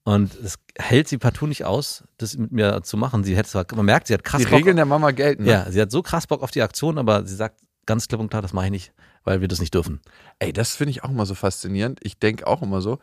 [0.03, 3.25] Und es hält sie partout nicht aus, das mit mir zu machen.
[3.25, 5.43] Sie hätte zwar, man merkt, sie hat krass Die Bock Regeln der Mama gelten.
[5.43, 5.49] ne?
[5.51, 8.29] Ja, sie hat so krass Bock auf die Aktion, aber sie sagt ganz klipp und
[8.29, 9.99] klar, das mache ich nicht, weil wir das nicht dürfen.
[10.37, 11.99] Ey, das finde ich auch immer so faszinierend.
[12.03, 12.99] Ich denke auch immer so,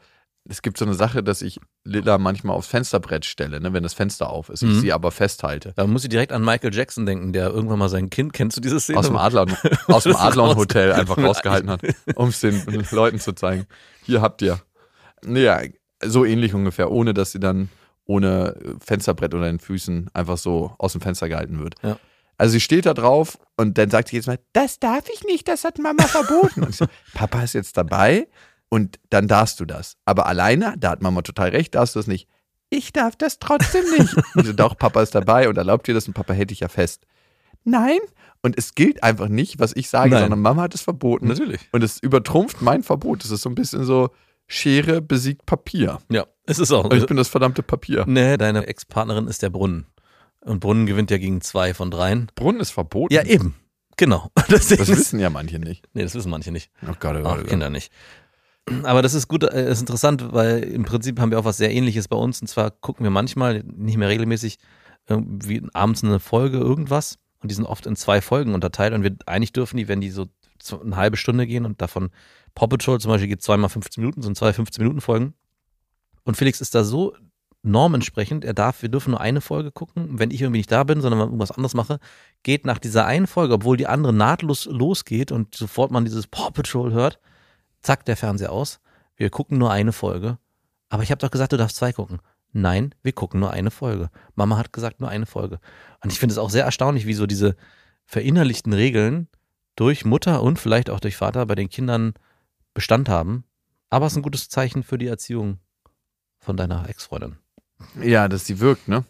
[0.46, 3.94] es gibt so eine Sache, dass ich Lilla manchmal aufs Fensterbrett stelle, ne, wenn das
[3.94, 4.62] Fenster auf ist.
[4.62, 4.80] Ich Mhm.
[4.80, 5.72] sie aber festhalte.
[5.76, 8.60] Da muss ich direkt an Michael Jackson denken, der irgendwann mal sein Kind, kennst du
[8.60, 8.98] diese Szene?
[8.98, 9.56] Aus dem Adlon,
[9.88, 11.80] aus dem Adlon Hotel einfach rausgehalten hat,
[12.14, 13.66] um es den Leuten zu zeigen.
[14.02, 14.60] Hier habt ihr.
[15.24, 15.62] Naja,
[16.04, 17.70] so ähnlich ungefähr, ohne dass sie dann
[18.04, 21.76] ohne Fensterbrett unter den Füßen einfach so aus dem Fenster gehalten wird.
[21.82, 21.96] Ja.
[22.36, 25.46] Also sie steht da drauf und dann sagt sie jetzt mal, das darf ich nicht,
[25.48, 26.62] das hat Mama verboten.
[26.62, 28.28] Und ich so, Papa ist jetzt dabei
[28.68, 29.96] und dann darfst du das.
[30.04, 32.28] Aber alleine, da hat Mama total recht, darfst du das nicht.
[32.70, 34.16] Ich darf das trotzdem nicht.
[34.16, 36.60] Und ich so, doch, Papa ist dabei und erlaubt dir das und Papa hält dich
[36.60, 37.06] ja fest.
[37.62, 37.98] Nein.
[38.42, 40.22] Und es gilt einfach nicht, was ich sage, Nein.
[40.22, 41.28] sondern Mama hat es verboten.
[41.28, 41.60] Natürlich.
[41.72, 43.24] Und es übertrumpft mein Verbot.
[43.24, 44.10] Es ist so ein bisschen so,
[44.46, 45.98] Schere besiegt Papier.
[46.10, 46.84] Ja, ist es auch.
[46.84, 48.04] Und ich bin das verdammte Papier.
[48.06, 49.86] nee, deine Ex-Partnerin ist der Brunnen.
[50.44, 52.30] Und Brunnen gewinnt ja gegen zwei von dreien.
[52.34, 53.12] Brunnen ist verboten.
[53.12, 53.56] Ja, eben.
[53.96, 54.30] Genau.
[54.48, 55.88] Das, Das wissen ja manche nicht.
[55.94, 56.70] nee, das wissen manche nicht.
[56.82, 57.44] Oh Gott, oh Gott, Auch oh.
[57.46, 57.90] Kinder nicht.
[58.82, 61.70] Aber das ist gut, äh, ist interessant, weil im Prinzip haben wir auch was sehr
[61.72, 62.40] ähnliches bei uns.
[62.40, 64.58] Und zwar gucken wir manchmal, nicht mehr regelmäßig,
[65.06, 67.18] irgendwie abends eine Folge irgendwas.
[67.40, 68.92] Und die sind oft in zwei Folgen unterteilt.
[68.94, 70.28] Und wir eigentlich dürfen die, wenn die so
[70.82, 72.10] eine halbe Stunde gehen und davon
[72.54, 75.34] Paw Patrol zum Beispiel geht zweimal 15 Minuten, sind zwei 15-Minuten-Folgen.
[76.24, 77.14] Und Felix ist da so
[77.64, 80.18] normentsprechend, er darf, wir dürfen nur eine Folge gucken.
[80.18, 81.98] Wenn ich irgendwie nicht da bin, sondern irgendwas anderes mache,
[82.42, 86.50] geht nach dieser einen Folge, obwohl die andere nahtlos losgeht und sofort man dieses Paw
[86.50, 87.18] Patrol hört,
[87.82, 88.80] zack, der Fernseher aus.
[89.16, 90.38] Wir gucken nur eine Folge.
[90.88, 92.20] Aber ich habe doch gesagt, du darfst zwei gucken.
[92.52, 94.10] Nein, wir gucken nur eine Folge.
[94.34, 95.58] Mama hat gesagt, nur eine Folge.
[96.02, 97.56] Und ich finde es auch sehr erstaunlich, wie so diese
[98.04, 99.28] verinnerlichten Regeln
[99.74, 102.14] durch Mutter und vielleicht auch durch Vater bei den Kindern
[102.74, 103.44] Bestand haben.
[103.90, 105.58] Aber es ist ein gutes Zeichen für die Erziehung
[106.38, 107.38] von deiner Ex-Freundin.
[108.02, 109.04] Ja, dass sie wirkt, ne?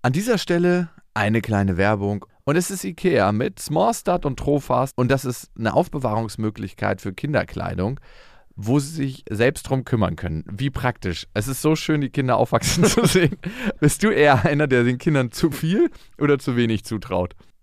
[0.00, 2.24] An dieser Stelle eine kleine Werbung.
[2.44, 4.96] Und es ist IKEA mit Smallstart und Trofast.
[4.96, 7.98] Und das ist eine Aufbewahrungsmöglichkeit für Kinderkleidung,
[8.54, 10.44] wo sie sich selbst drum kümmern können.
[10.50, 11.26] Wie praktisch.
[11.34, 13.36] Es ist so schön, die Kinder aufwachsen zu sehen.
[13.80, 17.34] Bist du eher einer, der den Kindern zu viel oder zu wenig zutraut?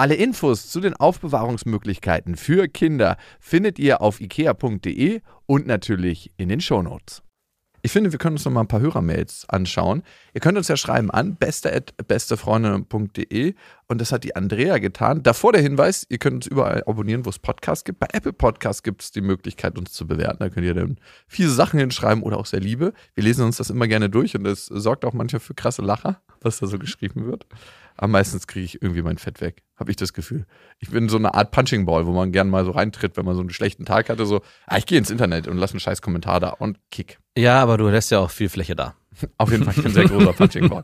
[0.00, 6.62] Alle Infos zu den Aufbewahrungsmöglichkeiten für Kinder findet ihr auf ikea.de und natürlich in den
[6.62, 7.22] Shownotes.
[7.82, 10.02] Ich finde, wir können uns noch mal ein paar Hörermails anschauen.
[10.32, 13.54] Ihr könnt uns ja schreiben an beste@bestefreundinnen.de
[13.88, 15.22] und das hat die Andrea getan.
[15.22, 17.98] Davor der Hinweis, ihr könnt uns überall abonnieren, wo es Podcasts gibt.
[17.98, 20.38] Bei Apple Podcasts gibt es die Möglichkeit, uns zu bewerten.
[20.40, 20.96] Da könnt ihr dann
[21.28, 22.94] fiese Sachen hinschreiben oder auch sehr Liebe.
[23.14, 26.22] Wir lesen uns das immer gerne durch und das sorgt auch manchmal für krasse Lacher,
[26.40, 27.44] was da so geschrieben wird.
[28.00, 30.46] Aber meistens kriege ich irgendwie mein Fett weg, habe ich das Gefühl.
[30.78, 33.34] Ich bin so eine Art Punching Ball, wo man gern mal so reintritt, wenn man
[33.34, 36.00] so einen schlechten Tag hatte, so, ah, ich gehe ins Internet und lasse einen scheiß
[36.00, 37.18] Kommentar da und kick.
[37.36, 38.94] Ja, aber du lässt ja auch viel Fläche da.
[39.38, 40.82] Auf jeden Fall, ich bin ein sehr großer Punching Ball.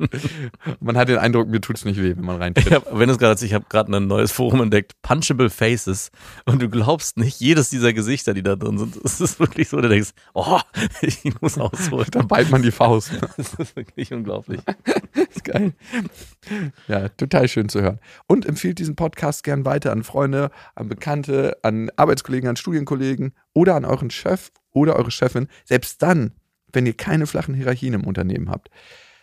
[0.81, 2.66] Man hat den Eindruck, mir tut's nicht weh, wenn man reintritt.
[2.66, 6.11] Ich hab, wenn es gerade, ich habe gerade ein neues Forum entdeckt, Punchable Faces.
[6.44, 9.81] Und du glaubst nicht, jedes dieser Gesichter, die da drin sind, es ist wirklich so,
[9.81, 10.61] du denkst, oh,
[11.03, 12.09] ich muss ausholen.
[12.11, 13.12] Da ballt man die Faust.
[13.37, 14.61] Das ist wirklich unglaublich.
[15.14, 15.75] ist geil.
[16.88, 17.99] Ja, total schön zu hören.
[18.27, 23.75] Und empfiehlt diesen Podcast gern weiter an Freunde, an Bekannte, an Arbeitskollegen, an Studienkollegen oder
[23.75, 25.49] an euren Chef oder eure Chefin.
[25.64, 26.33] Selbst dann,
[26.72, 28.70] wenn ihr keine flachen Hierarchien im Unternehmen habt.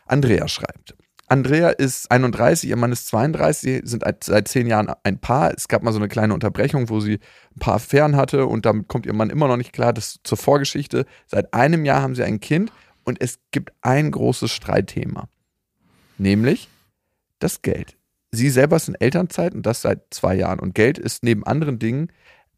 [0.06, 0.96] Andrea schreibt.
[1.28, 5.54] Andrea ist 31, ihr Mann ist 32, sie sind seit zehn Jahren ein Paar.
[5.54, 7.14] Es gab mal so eine kleine Unterbrechung, wo sie
[7.56, 9.94] ein paar Affären hatte und damit kommt ihr Mann immer noch nicht klar.
[9.94, 11.06] Das zur Vorgeschichte.
[11.26, 12.72] Seit einem Jahr haben sie ein Kind
[13.04, 15.28] und es gibt ein großes Streitthema.
[16.18, 16.70] Nämlich
[17.40, 17.98] das Geld.
[18.32, 20.60] Sie selber in Elternzeit und das seit zwei Jahren.
[20.60, 22.12] Und Geld ist neben anderen Dingen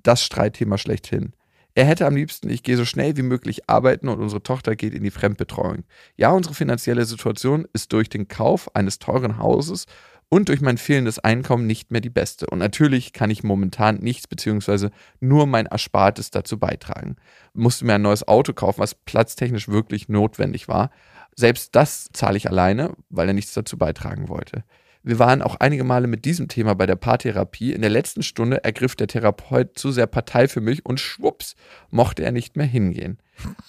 [0.03, 1.33] das Streitthema schlechthin.
[1.77, 4.93] Er hätte am liebsten, ich gehe so schnell wie möglich arbeiten und unsere Tochter geht
[4.93, 5.83] in die Fremdbetreuung.
[6.15, 9.85] Ja, unsere finanzielle Situation ist durch den Kauf eines teuren Hauses
[10.29, 12.47] und durch mein fehlendes Einkommen nicht mehr die beste.
[12.47, 17.17] Und natürlich kann ich momentan nichts beziehungsweise nur mein Erspartes dazu beitragen.
[17.53, 20.91] Musste mir ein neues Auto kaufen, was platztechnisch wirklich notwendig war.
[21.35, 24.63] Selbst das zahle ich alleine, weil er nichts dazu beitragen wollte.
[25.05, 27.73] Wir waren auch einige Male mit diesem Thema bei der Paartherapie.
[27.73, 31.55] In der letzten Stunde ergriff der Therapeut zu sehr Partei für mich und schwupps
[31.91, 33.19] mochte er nicht mehr hingehen.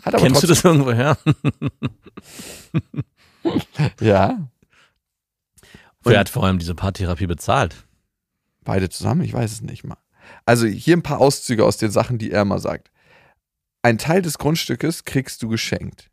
[0.02, 1.18] Hat aber Kennst du das irgendwo her?
[4.00, 4.48] Ja,
[6.02, 7.86] Wer hat vor allem diese Paartherapie bezahlt?
[8.64, 9.96] beide zusammen, ich weiß es nicht mal.
[10.44, 12.90] Also hier ein paar Auszüge aus den Sachen, die er mal sagt.
[13.82, 16.10] Ein Teil des Grundstückes kriegst du geschenkt.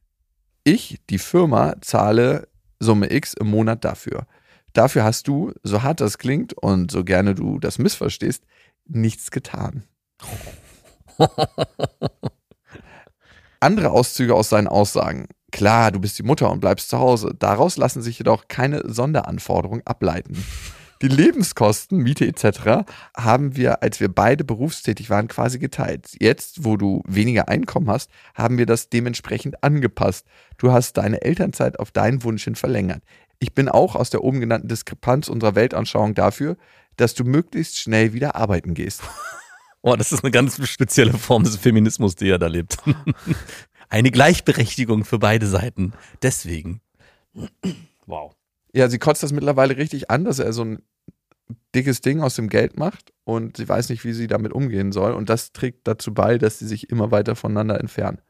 [0.64, 2.48] Ich, die Firma, zahle
[2.80, 4.28] Summe X im Monat dafür.
[4.74, 8.44] Dafür hast du, so hart das klingt und so gerne du das missverstehst,
[8.86, 9.84] nichts getan.
[13.60, 15.28] Andere Auszüge aus seinen Aussagen.
[15.52, 17.36] Klar, du bist die Mutter und bleibst zu Hause.
[17.38, 20.44] Daraus lassen sich jedoch keine Sonderanforderungen ableiten.
[21.04, 22.90] Die Lebenskosten, Miete etc.
[23.16, 26.16] haben wir, als wir beide berufstätig waren, quasi geteilt.
[26.22, 30.26] Jetzt, wo du weniger Einkommen hast, haben wir das dementsprechend angepasst.
[30.58, 33.04] Du hast deine Elternzeit auf deinen Wunsch hin verlängert.
[33.44, 36.56] Ich bin auch aus der oben genannten Diskrepanz unserer Weltanschauung dafür,
[36.96, 39.04] dass du möglichst schnell wieder arbeiten gehst.
[39.86, 42.78] Oh, das ist eine ganz spezielle Form des Feminismus, die er da lebt.
[43.90, 45.92] Eine Gleichberechtigung für beide Seiten.
[46.22, 46.80] Deswegen.
[48.06, 48.34] Wow.
[48.72, 50.84] Ja, sie kotzt das mittlerweile richtig an, dass er so ein
[51.76, 55.12] dickes Ding aus dem Geld macht und sie weiß nicht, wie sie damit umgehen soll.
[55.12, 58.22] Und das trägt dazu bei, dass sie sich immer weiter voneinander entfernen.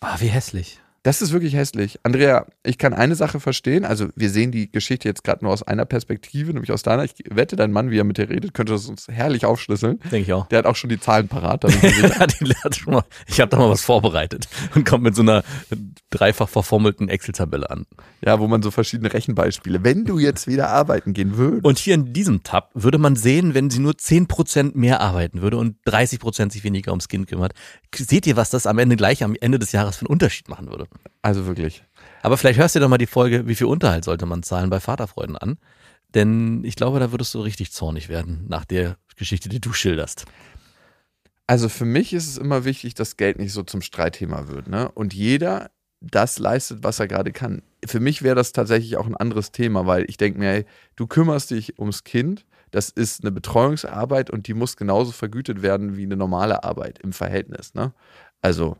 [0.00, 0.78] Ah, wie hässlich.
[1.08, 1.98] Das ist wirklich hässlich.
[2.02, 3.86] Andrea, ich kann eine Sache verstehen.
[3.86, 7.02] Also, wir sehen die Geschichte jetzt gerade nur aus einer Perspektive, nämlich aus deiner.
[7.02, 10.00] Ich wette, dein Mann, wie er mit dir redet, könnte das uns herrlich aufschlüsseln.
[10.00, 10.48] Denke ich auch.
[10.48, 11.64] Der hat auch schon die Zahlen parat.
[13.26, 15.44] Ich habe da mal was vorbereitet und kommt mit so einer
[16.10, 17.86] dreifach verformelten Excel-Tabelle an.
[18.20, 19.82] ja, wo man so verschiedene Rechenbeispiele.
[19.82, 21.64] Wenn du jetzt wieder arbeiten gehen würdest.
[21.64, 25.56] Und hier in diesem Tab würde man sehen, wenn sie nur 10% mehr arbeiten würde
[25.56, 27.54] und 30% sich weniger ums Kind kümmert.
[27.94, 30.68] Seht ihr, was das am Ende gleich am Ende des Jahres für einen Unterschied machen
[30.68, 30.86] würde?
[31.22, 31.84] Also wirklich.
[32.22, 34.70] Aber vielleicht hörst du dir doch mal die Folge, wie viel Unterhalt sollte man zahlen
[34.70, 35.58] bei Vaterfreuden an.
[36.14, 40.24] Denn ich glaube, da würdest du richtig zornig werden nach der Geschichte, die du schilderst.
[41.46, 44.90] Also für mich ist es immer wichtig, dass Geld nicht so zum Streitthema wird, ne?
[44.92, 47.62] Und jeder das leistet, was er gerade kann.
[47.84, 50.64] Für mich wäre das tatsächlich auch ein anderes Thema, weil ich denke mir, ey,
[50.96, 55.96] du kümmerst dich ums Kind, das ist eine Betreuungsarbeit und die muss genauso vergütet werden
[55.96, 57.92] wie eine normale Arbeit im Verhältnis, ne?
[58.40, 58.76] Also,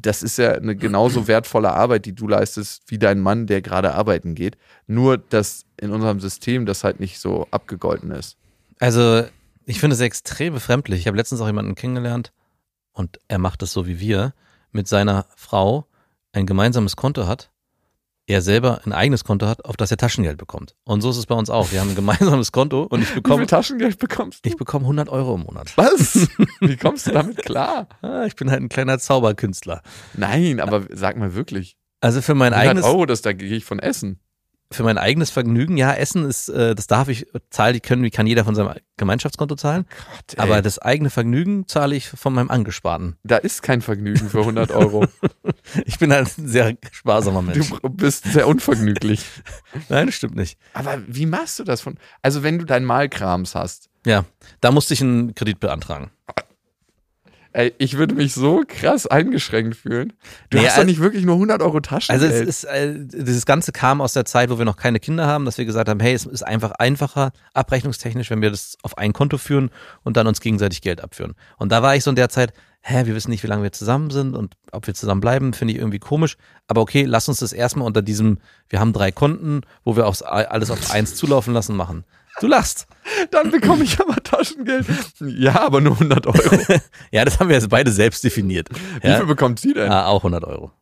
[0.00, 3.94] das ist ja eine genauso wertvolle Arbeit, die du leistest, wie dein Mann, der gerade
[3.94, 4.56] arbeiten geht.
[4.86, 8.36] Nur, dass in unserem System das halt nicht so abgegolten ist.
[8.78, 9.24] Also,
[9.64, 11.00] ich finde es extrem befremdlich.
[11.00, 12.32] Ich habe letztens auch jemanden kennengelernt
[12.92, 14.34] und er macht es so wie wir,
[14.72, 15.86] mit seiner Frau
[16.32, 17.50] ein gemeinsames Konto hat,
[18.26, 20.74] er selber ein eigenes Konto hat, auf das er Taschengeld bekommt.
[20.84, 21.70] Und so ist es bei uns auch.
[21.72, 24.48] Wir haben ein gemeinsames Konto und ich Wie viel bekomme, Taschengeld bekommst du?
[24.48, 25.72] ich bekomme 100 Euro im Monat.
[25.76, 26.28] Was?
[26.60, 27.88] Wie kommst du damit klar?
[28.26, 29.82] Ich bin halt ein kleiner Zauberkünstler.
[30.14, 31.76] Nein, aber sag mal wirklich.
[32.00, 34.20] Also für mein 100 eigenes, Euro, das da gehe ich von essen.
[34.70, 38.26] Für mein eigenes Vergnügen, ja, Essen ist, äh, das darf ich, zahlen, die können, kann
[38.26, 39.86] jeder von seinem Gemeinschaftskonto zahlen.
[39.88, 40.38] Gott.
[40.38, 43.16] Aber das eigene Vergnügen zahle ich von meinem Angesparten.
[43.22, 45.06] da ist kein Vergnügen für 100 Euro.
[45.84, 47.70] Ich bin halt ein sehr sparsamer Mensch.
[47.70, 49.24] Du bist sehr unvergnüglich.
[49.88, 50.58] Nein, das stimmt nicht.
[50.74, 51.98] Aber wie machst du das von?
[52.22, 54.24] Also, wenn du deinen Malkrams hast, Ja,
[54.60, 56.10] da musste ich einen Kredit beantragen.
[57.56, 60.12] Ey, ich würde mich so krass eingeschränkt fühlen.
[60.50, 62.32] Du Nee, hast doch also- nicht wirklich nur 100 Euro Also Taschengeld.
[62.32, 65.44] es ist, äh, dieses Ganze kam aus der Zeit, wo wir noch keine Kinder haben,
[65.46, 69.12] dass wir gesagt haben, hey, es ist einfach einfacher, abrechnungstechnisch, wenn wir das auf ein
[69.12, 69.70] Konto führen
[70.04, 71.34] und dann uns gegenseitig Geld abführen.
[71.56, 73.72] Und da war ich so in der Zeit, hä, wir wissen nicht, wie lange wir
[73.72, 76.36] zusammen sind und ob wir zusammen bleiben, finde ich irgendwie komisch.
[76.68, 78.38] Aber okay, lass uns das erstmal unter diesem,
[78.68, 82.04] wir haben drei Konten, wo wir aufs, alles auf eins zulaufen lassen, machen.
[82.40, 82.86] Du lachst.
[83.30, 84.86] Dann bekomme ich aber Taschengeld.
[85.20, 86.38] Ja, aber nur 100 Euro.
[87.10, 88.68] Ja, das haben wir jetzt beide selbst definiert.
[89.00, 89.16] Wie Ja?
[89.18, 89.90] viel bekommt sie denn?
[89.90, 90.72] Ah, auch 100 Euro.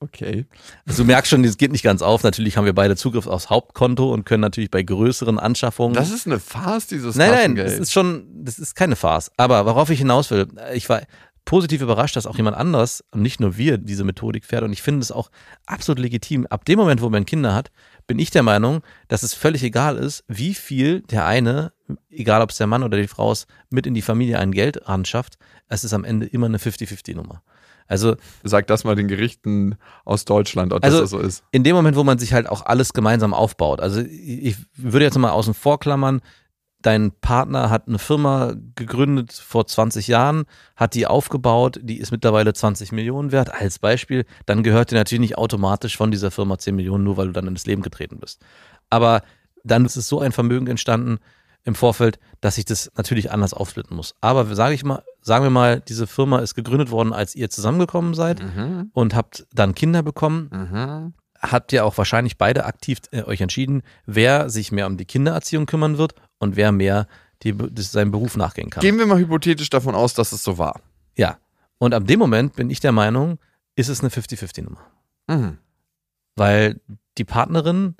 [0.00, 0.46] Okay.
[0.86, 2.22] Also du merkst schon, das geht nicht ganz auf.
[2.22, 5.94] Natürlich haben wir beide Zugriff aufs Hauptkonto und können natürlich bei größeren Anschaffungen.
[5.94, 9.30] Das ist eine Farce, dieses nein, nein, das ist schon, das ist keine Farce.
[9.36, 11.02] Aber worauf ich hinaus will, ich war
[11.46, 14.64] positiv überrascht, dass auch jemand anders nicht nur wir diese Methodik fährt.
[14.64, 15.30] Und ich finde es auch
[15.64, 16.46] absolut legitim.
[16.46, 17.70] Ab dem Moment, wo man Kinder hat,
[18.06, 21.72] bin ich der Meinung, dass es völlig egal ist, wie viel der eine,
[22.10, 24.86] egal ob es der Mann oder die Frau ist, mit in die Familie ein Geld
[24.86, 25.38] anschafft.
[25.68, 27.42] Es ist am Ende immer eine 50-50-Nummer.
[27.88, 31.44] Also Sag das mal den Gerichten aus Deutschland, ob Also- das so ist.
[31.52, 33.80] in dem Moment, wo man sich halt auch alles gemeinsam aufbaut.
[33.80, 36.20] Also ich würde jetzt mal außen vor klammern,
[36.86, 40.44] dein Partner hat eine Firma gegründet vor 20 Jahren,
[40.76, 45.20] hat die aufgebaut, die ist mittlerweile 20 Millionen wert, als Beispiel, dann gehört dir natürlich
[45.20, 48.18] nicht automatisch von dieser Firma 10 Millionen, nur weil du dann in das Leben getreten
[48.20, 48.40] bist.
[48.88, 49.22] Aber
[49.64, 51.18] dann ist es so ein Vermögen entstanden
[51.64, 54.14] im Vorfeld, dass ich das natürlich anders aufsplitten muss.
[54.20, 58.14] Aber sage ich mal, sagen wir mal, diese Firma ist gegründet worden, als ihr zusammengekommen
[58.14, 58.90] seid Mhm.
[58.92, 61.14] und habt dann Kinder bekommen Mhm.
[61.40, 65.66] habt ihr auch wahrscheinlich beide aktiv äh, euch entschieden, wer sich mehr um die Kindererziehung
[65.66, 67.06] kümmern wird und wer mehr
[67.42, 68.80] die, das, seinem Beruf nachgehen kann.
[68.80, 70.80] Gehen wir mal hypothetisch davon aus, dass es so war.
[71.16, 71.38] ja.
[71.78, 73.38] Und ab dem Moment bin ich der Meinung,
[73.74, 74.80] ist es eine 50-50-Nummer.
[75.26, 75.58] Mhm.
[76.34, 76.80] Weil
[77.18, 77.96] die Partnerin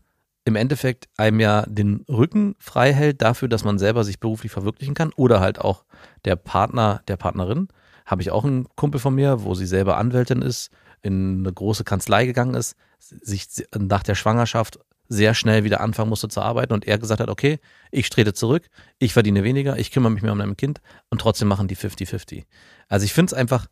[0.47, 4.95] im Endeffekt einem ja den Rücken frei hält dafür, dass man selber sich beruflich verwirklichen
[4.95, 5.85] kann oder halt auch
[6.25, 7.69] der Partner der Partnerin.
[8.07, 10.71] Habe ich auch einen Kumpel von mir, wo sie selber Anwältin ist,
[11.03, 13.47] in eine große Kanzlei gegangen ist, sich
[13.77, 17.59] nach der Schwangerschaft sehr schnell wieder anfangen musste zu arbeiten und er gesagt hat, okay,
[17.91, 21.49] ich trete zurück, ich verdiene weniger, ich kümmere mich mehr um mein Kind und trotzdem
[21.49, 22.45] machen die 50-50.
[22.89, 23.67] Also ich finde es einfach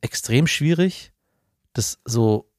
[0.00, 1.12] extrem schwierig,
[1.72, 2.50] das so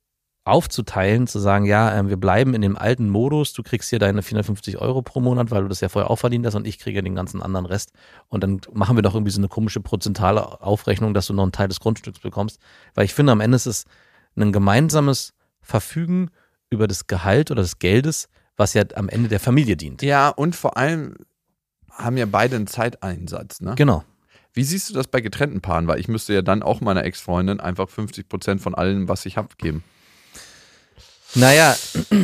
[0.44, 4.24] aufzuteilen, zu sagen, ja, ähm, wir bleiben in dem alten Modus, du kriegst hier deine
[4.24, 7.04] 450 Euro pro Monat, weil du das ja vorher auch verdient hast und ich kriege
[7.04, 7.92] den ganzen anderen Rest
[8.28, 11.52] und dann machen wir doch irgendwie so eine komische prozentale Aufrechnung, dass du noch einen
[11.52, 12.60] Teil des Grundstücks bekommst,
[12.96, 13.86] weil ich finde, am Ende ist es
[14.36, 16.32] ein gemeinsames Verfügen
[16.72, 20.02] über das Gehalt oder des Geldes, was ja am Ende der Familie dient.
[20.02, 21.16] Ja, und vor allem
[21.92, 23.76] haben ja beide einen Zeiteinsatz, ne?
[23.76, 24.04] Genau.
[24.54, 25.88] Wie siehst du das bei getrennten Paaren?
[25.88, 29.38] Weil ich müsste ja dann auch meiner Ex-Freundin einfach 50 Prozent von allem, was ich
[29.38, 29.84] habe, geben.
[31.36, 31.76] Naja,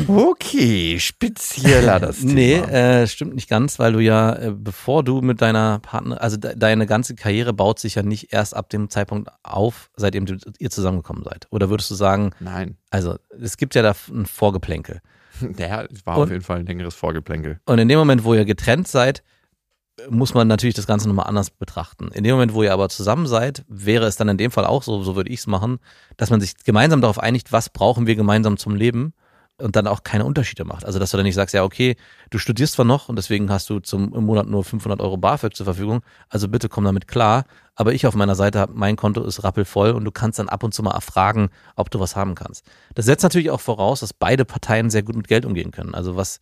[0.07, 2.33] Okay, spezieller das Thema.
[2.33, 6.37] nee, äh, stimmt nicht ganz, weil du ja, äh, bevor du mit deiner Partner, also
[6.37, 10.37] de deine ganze Karriere baut sich ja nicht erst ab dem Zeitpunkt auf, seitdem du,
[10.59, 11.47] ihr zusammengekommen seid.
[11.51, 15.01] Oder würdest du sagen, Nein, also es gibt ja da ein Vorgeplänkel.
[15.57, 17.59] ja, es war Und- auf jeden Fall ein längeres Vorgeplänkel.
[17.65, 19.23] Und in dem Moment, wo ihr getrennt seid,
[20.09, 22.09] muss man natürlich das Ganze nochmal anders betrachten.
[22.13, 24.83] In dem Moment, wo ihr aber zusammen seid, wäre es dann in dem Fall auch
[24.83, 25.79] so, so würde ich es machen,
[26.17, 29.13] dass man sich gemeinsam darauf einigt, was brauchen wir gemeinsam zum Leben
[29.59, 30.85] und dann auch keine Unterschiede macht.
[30.85, 31.95] Also, dass du dann nicht sagst, ja, okay,
[32.29, 35.55] du studierst zwar noch und deswegen hast du zum im Monat nur 500 Euro BAföG
[35.55, 37.45] zur Verfügung, also bitte komm damit klar.
[37.75, 40.63] Aber ich auf meiner Seite habe, mein Konto ist rappelvoll und du kannst dann ab
[40.63, 42.65] und zu mal erfragen, ob du was haben kannst.
[42.95, 45.93] Das setzt natürlich auch voraus, dass beide Parteien sehr gut mit Geld umgehen können.
[45.93, 46.39] Also was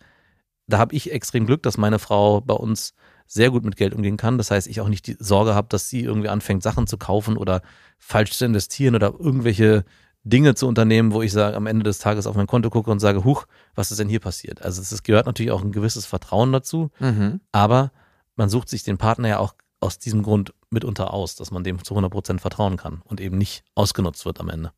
[0.68, 2.94] da habe ich extrem Glück, dass meine Frau bei uns
[3.28, 4.38] sehr gut mit Geld umgehen kann.
[4.38, 7.38] Das heißt, ich auch nicht die Sorge habe, dass sie irgendwie anfängt, Sachen zu kaufen
[7.38, 7.62] oder
[7.98, 9.84] falsch zu investieren oder irgendwelche
[10.24, 13.00] Dinge zu unternehmen, wo ich sage, am Ende des Tages auf mein Konto gucke und
[13.00, 13.46] sage, huch,
[13.76, 14.62] was ist denn hier passiert?
[14.64, 17.42] Also es gehört natürlich auch ein gewisses Vertrauen dazu, Mhm.
[17.52, 17.92] aber
[18.36, 21.84] man sucht sich den Partner ja auch aus diesem Grund mitunter aus, dass man dem
[21.84, 24.72] zu 100% vertrauen kann und eben nicht ausgenutzt wird am Ende.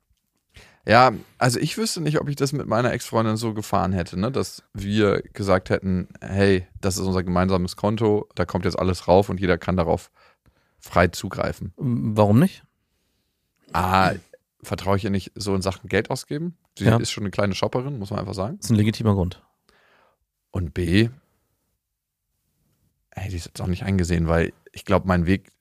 [0.87, 4.31] Ja, also ich wüsste nicht, ob ich das mit meiner Ex-Freundin so gefahren hätte, ne?
[4.31, 9.27] dass wir gesagt hätten, hey, das ist unser gemeinsames Konto, da kommt jetzt alles rauf
[9.27, 10.11] und jeder kann darauf
[10.79, 11.73] frei zugreifen.
[11.75, 12.63] Warum nicht?
[13.73, 14.13] A,
[14.63, 16.57] vertraue ich ihr nicht so in Sachen Geld ausgeben.
[16.77, 16.97] Sie Ja.
[16.97, 18.55] ist schon eine kleine Shopperin, muss man einfach sagen.
[18.57, 19.43] Das ist ein legitimer Grund.
[20.51, 21.09] Und B,
[23.11, 25.51] hätte ich es jetzt auch nicht eingesehen, weil ich glaube, mein Weg,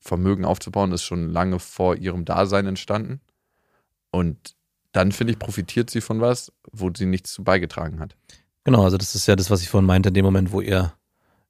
[0.00, 3.20] Vermögen aufzubauen, ist schon lange vor ihrem Dasein entstanden.
[4.10, 4.54] Und
[4.92, 8.16] dann, finde ich, profitiert sie von was, wo sie nichts zu beigetragen hat.
[8.64, 10.92] Genau, also das ist ja das, was ich vorhin meinte, in dem Moment, wo ihr,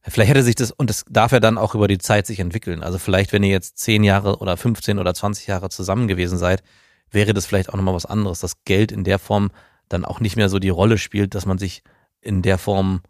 [0.03, 2.83] vielleicht hätte sich das, und das darf ja dann auch über die Zeit sich entwickeln.
[2.83, 6.63] Also vielleicht, wenn ihr jetzt zehn Jahre oder 15 oder 20 Jahre zusammen gewesen seid,
[7.11, 9.51] wäre das vielleicht auch nochmal was anderes, dass Geld in der Form
[9.89, 11.83] dann auch nicht mehr so die Rolle spielt, dass man sich
[12.21, 13.01] in der Form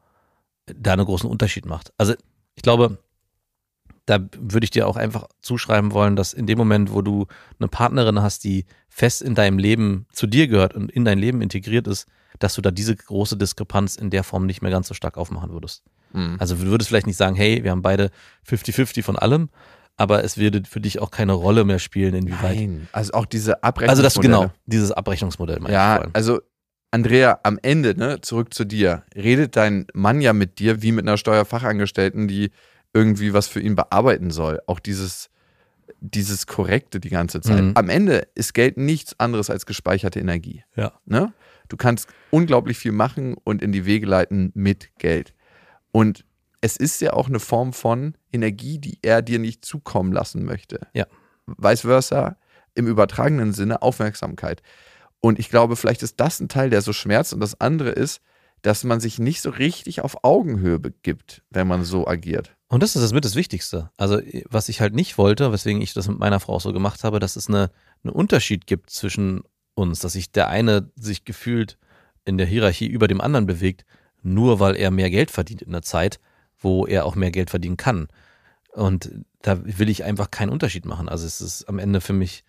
[0.67, 1.93] da einen großen Unterschied macht.
[1.99, 2.15] Also
[2.55, 2.99] ich glaube,
[4.07, 7.27] da würde ich dir auch einfach zuschreiben wollen, dass in dem Moment, wo du
[7.59, 11.43] eine Partnerin hast, die fest in deinem Leben zu dir gehört und in dein Leben
[11.43, 12.07] integriert ist,
[12.39, 15.53] dass du da diese große Diskrepanz in der Form nicht mehr ganz so stark aufmachen
[15.53, 15.83] würdest.
[16.13, 16.37] Mhm.
[16.39, 18.11] Also du würdest vielleicht nicht sagen, hey, wir haben beide
[18.49, 19.51] 50-50 von allem,
[19.97, 22.57] aber es würde für dich auch keine Rolle mehr spielen, inwieweit.
[22.57, 23.91] Nein, also auch diese Abrechnung.
[23.91, 26.41] Also das genau, dieses Abrechnungsmodell Ja, also
[26.91, 31.07] Andrea, am Ende, ne, zurück zu dir, redet dein Mann ja mit dir wie mit
[31.07, 32.51] einer Steuerfachangestellten, die
[32.93, 34.61] irgendwie was für ihn bearbeiten soll.
[34.67, 35.31] Auch dieses,
[36.01, 37.63] dieses Korrekte die ganze Zeit.
[37.63, 37.73] Mhm.
[37.75, 40.65] Am Ende ist Geld nichts anderes als gespeicherte Energie.
[40.77, 40.93] Ja.
[41.05, 41.33] Ne?
[41.69, 45.35] Du kannst unglaublich viel machen und in die Wege leiten mit Geld.
[45.93, 46.25] Und
[46.61, 50.87] es ist ja auch eine Form von Energie, die er dir nicht zukommen lassen möchte.
[50.93, 51.07] Ja.
[51.47, 52.37] Vice versa,
[52.75, 54.63] im übertragenen Sinne Aufmerksamkeit.
[55.21, 57.33] Und ich glaube, vielleicht ist das ein Teil, der so schmerzt.
[57.33, 58.21] Und das andere ist,
[58.63, 62.57] dass man sich nicht so richtig auf Augenhöhe begibt, wenn man so agiert.
[62.71, 63.91] Und das ist das mit das Wichtigste.
[63.97, 67.03] Also, was ich halt nicht wollte, weswegen ich das mit meiner Frau auch so gemacht
[67.03, 67.71] habe, dass es eine,
[68.05, 69.43] Unterschied gibt zwischen
[69.75, 71.79] uns, dass sich der eine sich gefühlt
[72.25, 73.85] in der Hierarchie über dem anderen bewegt,
[74.23, 76.21] nur weil er mehr Geld verdient in der Zeit,
[76.61, 78.07] wo er auch mehr Geld verdienen kann.
[78.73, 79.11] Und
[79.43, 81.09] da will ich einfach keinen Unterschied machen.
[81.09, 82.45] Also es ist am Ende für mich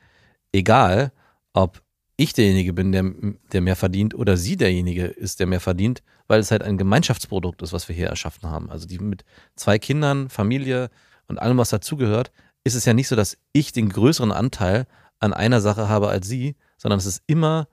[0.51, 1.11] egal,
[1.53, 1.81] ob
[2.21, 3.03] ich derjenige bin, der,
[3.51, 7.61] der mehr verdient oder sie derjenige ist, der mehr verdient, weil es halt ein Gemeinschaftsprodukt
[7.61, 8.69] ist, was wir hier erschaffen haben.
[8.69, 9.23] Also die mit
[9.55, 10.89] zwei Kindern, Familie
[11.27, 12.31] und allem, was dazugehört,
[12.63, 14.85] ist es ja nicht so, dass ich den größeren Anteil
[15.19, 17.67] an einer Sache habe als sie, sondern es ist immer,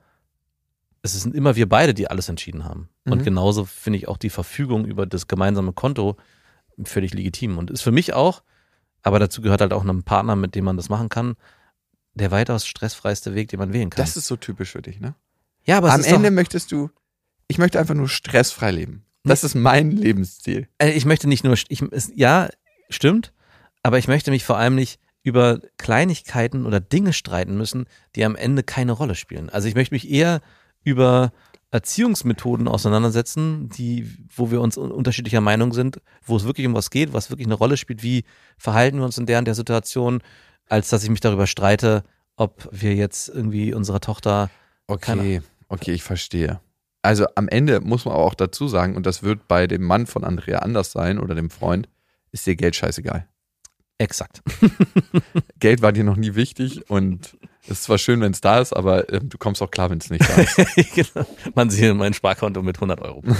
[1.01, 2.89] es sind immer wir beide, die alles entschieden haben.
[3.05, 3.23] Und Mhm.
[3.25, 6.17] genauso finde ich auch die Verfügung über das gemeinsame Konto
[6.83, 8.41] völlig legitim und ist für mich auch,
[9.01, 11.35] aber dazu gehört halt auch ein Partner, mit dem man das machen kann,
[12.19, 14.03] der weitaus stressfreiste Weg, den man wählen kann.
[14.03, 15.15] Das ist so typisch für dich, ne?
[15.63, 16.89] ja, aber Am es ist Ende möchtest du,
[17.47, 19.05] ich möchte einfach nur stressfrei leben.
[19.23, 20.67] Das ist mein Lebensziel.
[20.77, 22.49] äh, ich möchte nicht nur, ich, es, ja,
[22.89, 23.33] stimmt,
[23.83, 28.35] aber ich möchte mich vor allem nicht über Kleinigkeiten oder Dinge streiten müssen, die am
[28.35, 29.49] Ende keine Rolle spielen.
[29.49, 30.41] Also ich möchte mich eher
[30.83, 31.31] über
[31.71, 36.89] Erziehungsmethoden auseinandersetzen, die, wo wir uns un- unterschiedlicher Meinung sind, wo es wirklich um was
[36.89, 38.23] geht, was wirklich eine Rolle spielt, wie
[38.57, 40.21] verhalten wir uns in der und der Situation,
[40.69, 42.03] als dass ich mich darüber streite,
[42.35, 44.49] ob wir jetzt irgendwie unserer Tochter
[44.87, 46.59] Okay, okay, ich verstehe.
[47.01, 50.23] Also am Ende muss man auch dazu sagen, und das wird bei dem Mann von
[50.23, 51.87] Andrea anders sein oder dem Freund,
[52.31, 53.27] ist dir Geld scheißegal.
[53.99, 54.41] exakt.
[55.59, 58.73] Geld war dir noch nie wichtig und es ist zwar schön, wenn es da ist,
[58.73, 60.57] aber ähm, du kommst auch klar, wenn es nicht da ist.
[60.95, 61.27] genau.
[61.53, 63.23] Man sieht mein Sparkonto mit 100 Euro.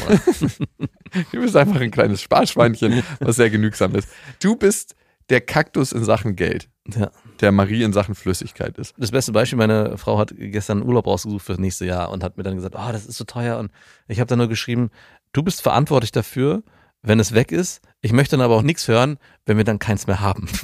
[1.32, 4.08] Du bist einfach ein kleines Sparschweinchen, was sehr genügsam ist.
[4.40, 4.96] Du bist
[5.30, 7.12] der Kaktus in Sachen Geld, Ja.
[7.42, 8.94] der Marie in Sachen Flüssigkeit ist.
[8.98, 12.38] Das beste Beispiel, meine Frau hat gestern Urlaub ausgesucht für das nächste Jahr und hat
[12.38, 13.58] mir dann gesagt, oh, das ist so teuer.
[13.60, 13.72] Und
[14.08, 14.90] ich habe dann nur geschrieben,
[15.34, 16.64] du bist verantwortlich dafür,
[17.02, 17.82] wenn es weg ist.
[18.02, 20.48] Ich möchte dann aber auch nichts hören, wenn wir dann keins mehr haben.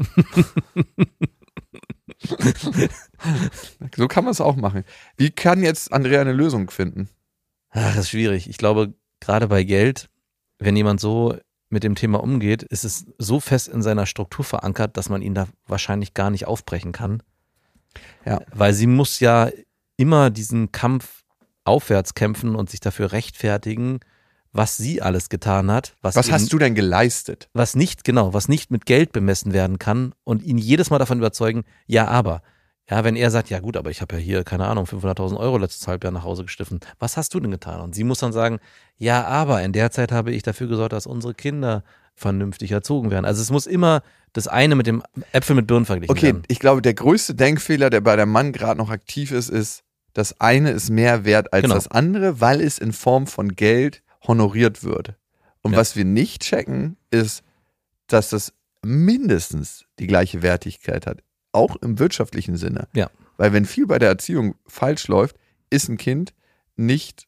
[3.95, 4.83] So kann man es auch machen.
[5.17, 7.09] Wie kann jetzt Andrea eine Lösung finden?
[7.71, 8.49] Ach, das ist schwierig.
[8.49, 10.09] Ich glaube, gerade bei Geld,
[10.59, 11.35] wenn jemand so
[11.69, 15.33] mit dem Thema umgeht, ist es so fest in seiner Struktur verankert, dass man ihn
[15.33, 17.23] da wahrscheinlich gar nicht aufbrechen kann.
[18.25, 18.41] Ja.
[18.53, 19.49] Weil sie muss ja
[19.97, 21.23] immer diesen Kampf
[21.63, 23.99] aufwärts kämpfen und sich dafür rechtfertigen,
[24.51, 25.95] was sie alles getan hat.
[26.01, 27.49] Was, Was eben- hast du denn geleistet?
[27.53, 31.17] was nicht, genau, was nicht mit Geld bemessen werden kann und ihn jedes Mal davon
[31.17, 32.41] überzeugen, ja, aber.
[32.89, 35.57] Ja, wenn er sagt, ja gut, aber ich habe ja hier, keine Ahnung, 500.000 Euro
[35.57, 36.79] letztes Halbjahr nach Hause gestiffen.
[36.99, 37.81] Was hast du denn getan?
[37.81, 38.59] Und sie muss dann sagen,
[38.97, 41.83] ja, aber in der Zeit habe ich dafür gesorgt, dass unsere Kinder
[42.13, 43.25] vernünftig erzogen werden.
[43.25, 46.43] Also es muss immer das eine mit dem Äpfel mit Birnen verglichen Okay, werden.
[46.47, 49.81] ich glaube, der größte Denkfehler, der bei der Mann gerade noch aktiv ist, ist,
[50.13, 51.75] das eine ist mehr wert als Genau.
[51.75, 55.15] das andere, weil es in Form von Geld honoriert wird.
[55.61, 55.77] Und Ja.
[55.79, 57.43] was wir nicht checken, ist,
[58.07, 61.19] dass das mindestens die gleiche Wertigkeit hat,
[61.55, 62.87] auch im wirtschaftlichen Sinne.
[62.93, 63.09] Ja.
[63.37, 65.35] Weil wenn viel bei der Erziehung falsch läuft,
[65.69, 66.33] ist ein Kind
[66.75, 67.27] nicht,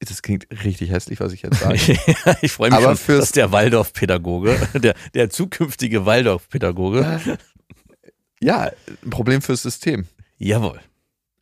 [0.00, 1.78] das klingt richtig hässlich, was ich jetzt sage.
[2.42, 7.20] Ich freue mich Aber schon, dass der Waldorfpädagoge, der, der zukünftige Waldorfpädagoge,
[8.40, 8.70] ja,
[9.04, 10.06] ein Problem fürs System.
[10.38, 10.80] jawohl.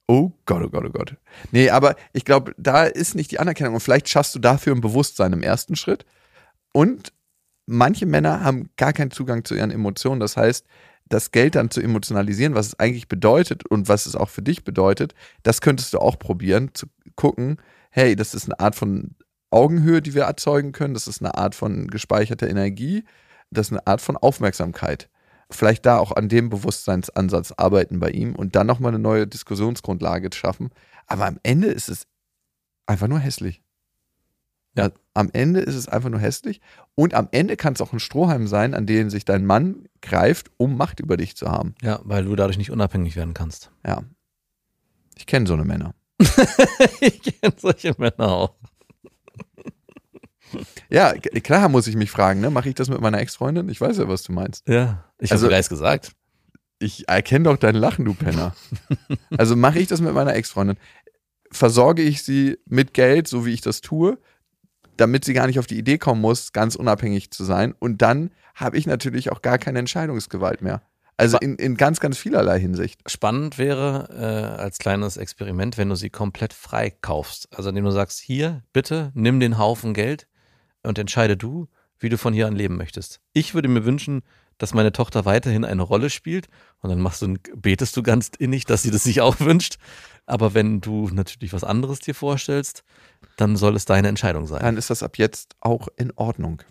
[0.06, 1.16] Oh Gott, oh Gott, oh Gott.
[1.50, 3.74] Nee, aber ich glaube, da ist nicht die Anerkennung.
[3.74, 6.04] Und vielleicht schaffst du dafür ein Bewusstsein im ersten Schritt.
[6.72, 7.12] Und
[7.66, 10.20] manche Männer haben gar keinen Zugang zu ihren Emotionen.
[10.20, 10.66] Das heißt,
[11.06, 14.64] das Geld dann zu emotionalisieren, was es eigentlich bedeutet und was es auch für dich
[14.64, 16.86] bedeutet, das könntest du auch probieren, zu
[17.16, 17.58] gucken,
[17.90, 19.14] hey, das ist eine Art von
[19.50, 23.04] Augenhöhe, die wir erzeugen können, das ist eine Art von gespeicherter Energie,
[23.50, 25.08] das ist eine Art von Aufmerksamkeit.
[25.50, 30.30] Vielleicht da auch an dem Bewusstseinsansatz arbeiten bei ihm und dann nochmal eine neue Diskussionsgrundlage
[30.32, 30.70] schaffen.
[31.06, 32.06] Aber am Ende ist es
[32.86, 33.63] einfach nur hässlich.
[34.76, 34.90] Ja.
[35.14, 36.60] Am Ende ist es einfach nur hässlich.
[36.96, 40.50] Und am Ende kann es auch ein Strohhalm sein, an den sich dein Mann greift,
[40.56, 41.74] um Macht über dich zu haben.
[41.82, 43.70] Ja, weil du dadurch nicht unabhängig werden kannst.
[43.86, 44.02] Ja.
[45.16, 45.94] Ich kenne so eine Männer.
[47.00, 48.54] ich kenne solche Männer auch.
[50.88, 52.50] Ja, klar muss ich mich fragen, ne?
[52.50, 53.68] Mache ich das mit meiner Ex-Freundin?
[53.68, 54.66] Ich weiß ja, was du meinst.
[54.68, 56.12] Ja, ich Also- habe bereits gesagt.
[56.80, 58.54] Ich erkenne doch dein Lachen, du Penner.
[59.38, 60.76] also mache ich das mit meiner Ex-Freundin.
[61.50, 64.18] Versorge ich sie mit Geld, so wie ich das tue,
[64.96, 67.74] damit sie gar nicht auf die Idee kommen muss, ganz unabhängig zu sein.
[67.78, 70.82] Und dann habe ich natürlich auch gar keine Entscheidungsgewalt mehr.
[71.16, 73.00] Also in, in ganz, ganz vielerlei Hinsicht.
[73.08, 74.08] Spannend wäre
[74.58, 77.48] äh, als kleines Experiment, wenn du sie komplett frei kaufst.
[77.56, 80.26] Also indem du sagst, hier, bitte, nimm den Haufen Geld
[80.82, 81.68] und entscheide du,
[81.98, 83.20] wie du von hier an leben möchtest.
[83.32, 84.22] Ich würde mir wünschen,
[84.58, 86.48] dass meine Tochter weiterhin eine Rolle spielt
[86.80, 89.76] und dann machst du, ein- betest du ganz innig, dass sie das sich auch wünscht.
[90.26, 92.82] Aber wenn du natürlich was anderes dir vorstellst,
[93.36, 94.60] dann soll es deine Entscheidung sein.
[94.62, 96.62] Dann ist das ab jetzt auch in Ordnung.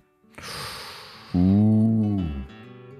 [1.33, 2.21] Uh,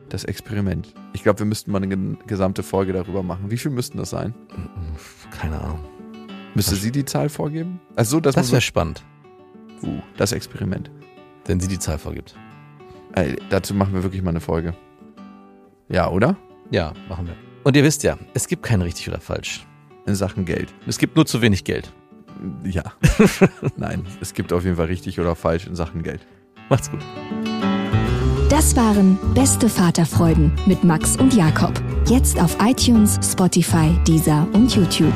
[0.09, 0.93] das Experiment.
[1.13, 3.49] Ich glaube, wir müssten mal eine gesamte Folge darüber machen.
[3.51, 4.33] Wie viel müssten das sein?
[5.31, 5.79] Keine Ahnung.
[6.55, 7.79] Müsste sie die Zahl vorgeben?
[7.95, 9.03] Also so, dass Das wäre so, spannend,
[9.81, 10.91] uh, das Experiment.
[11.45, 12.35] wenn sie die Zahl vorgibt.
[13.13, 14.73] Ey, dazu machen wir wirklich mal eine Folge.
[15.89, 16.35] Ja, oder?
[16.71, 17.35] Ja, machen wir.
[17.63, 19.65] Und ihr wisst ja, es gibt kein richtig oder falsch.
[20.05, 20.73] In Sachen Geld.
[20.87, 21.93] Es gibt nur zu wenig Geld.
[22.65, 22.83] Ja.
[23.77, 26.25] Nein, es gibt auf jeden Fall richtig oder falsch in Sachen Geld.
[26.69, 26.99] Macht's gut.
[28.49, 31.73] Das waren Beste Vaterfreuden mit Max und Jakob.
[32.07, 35.13] Jetzt auf iTunes, Spotify, Deezer und YouTube.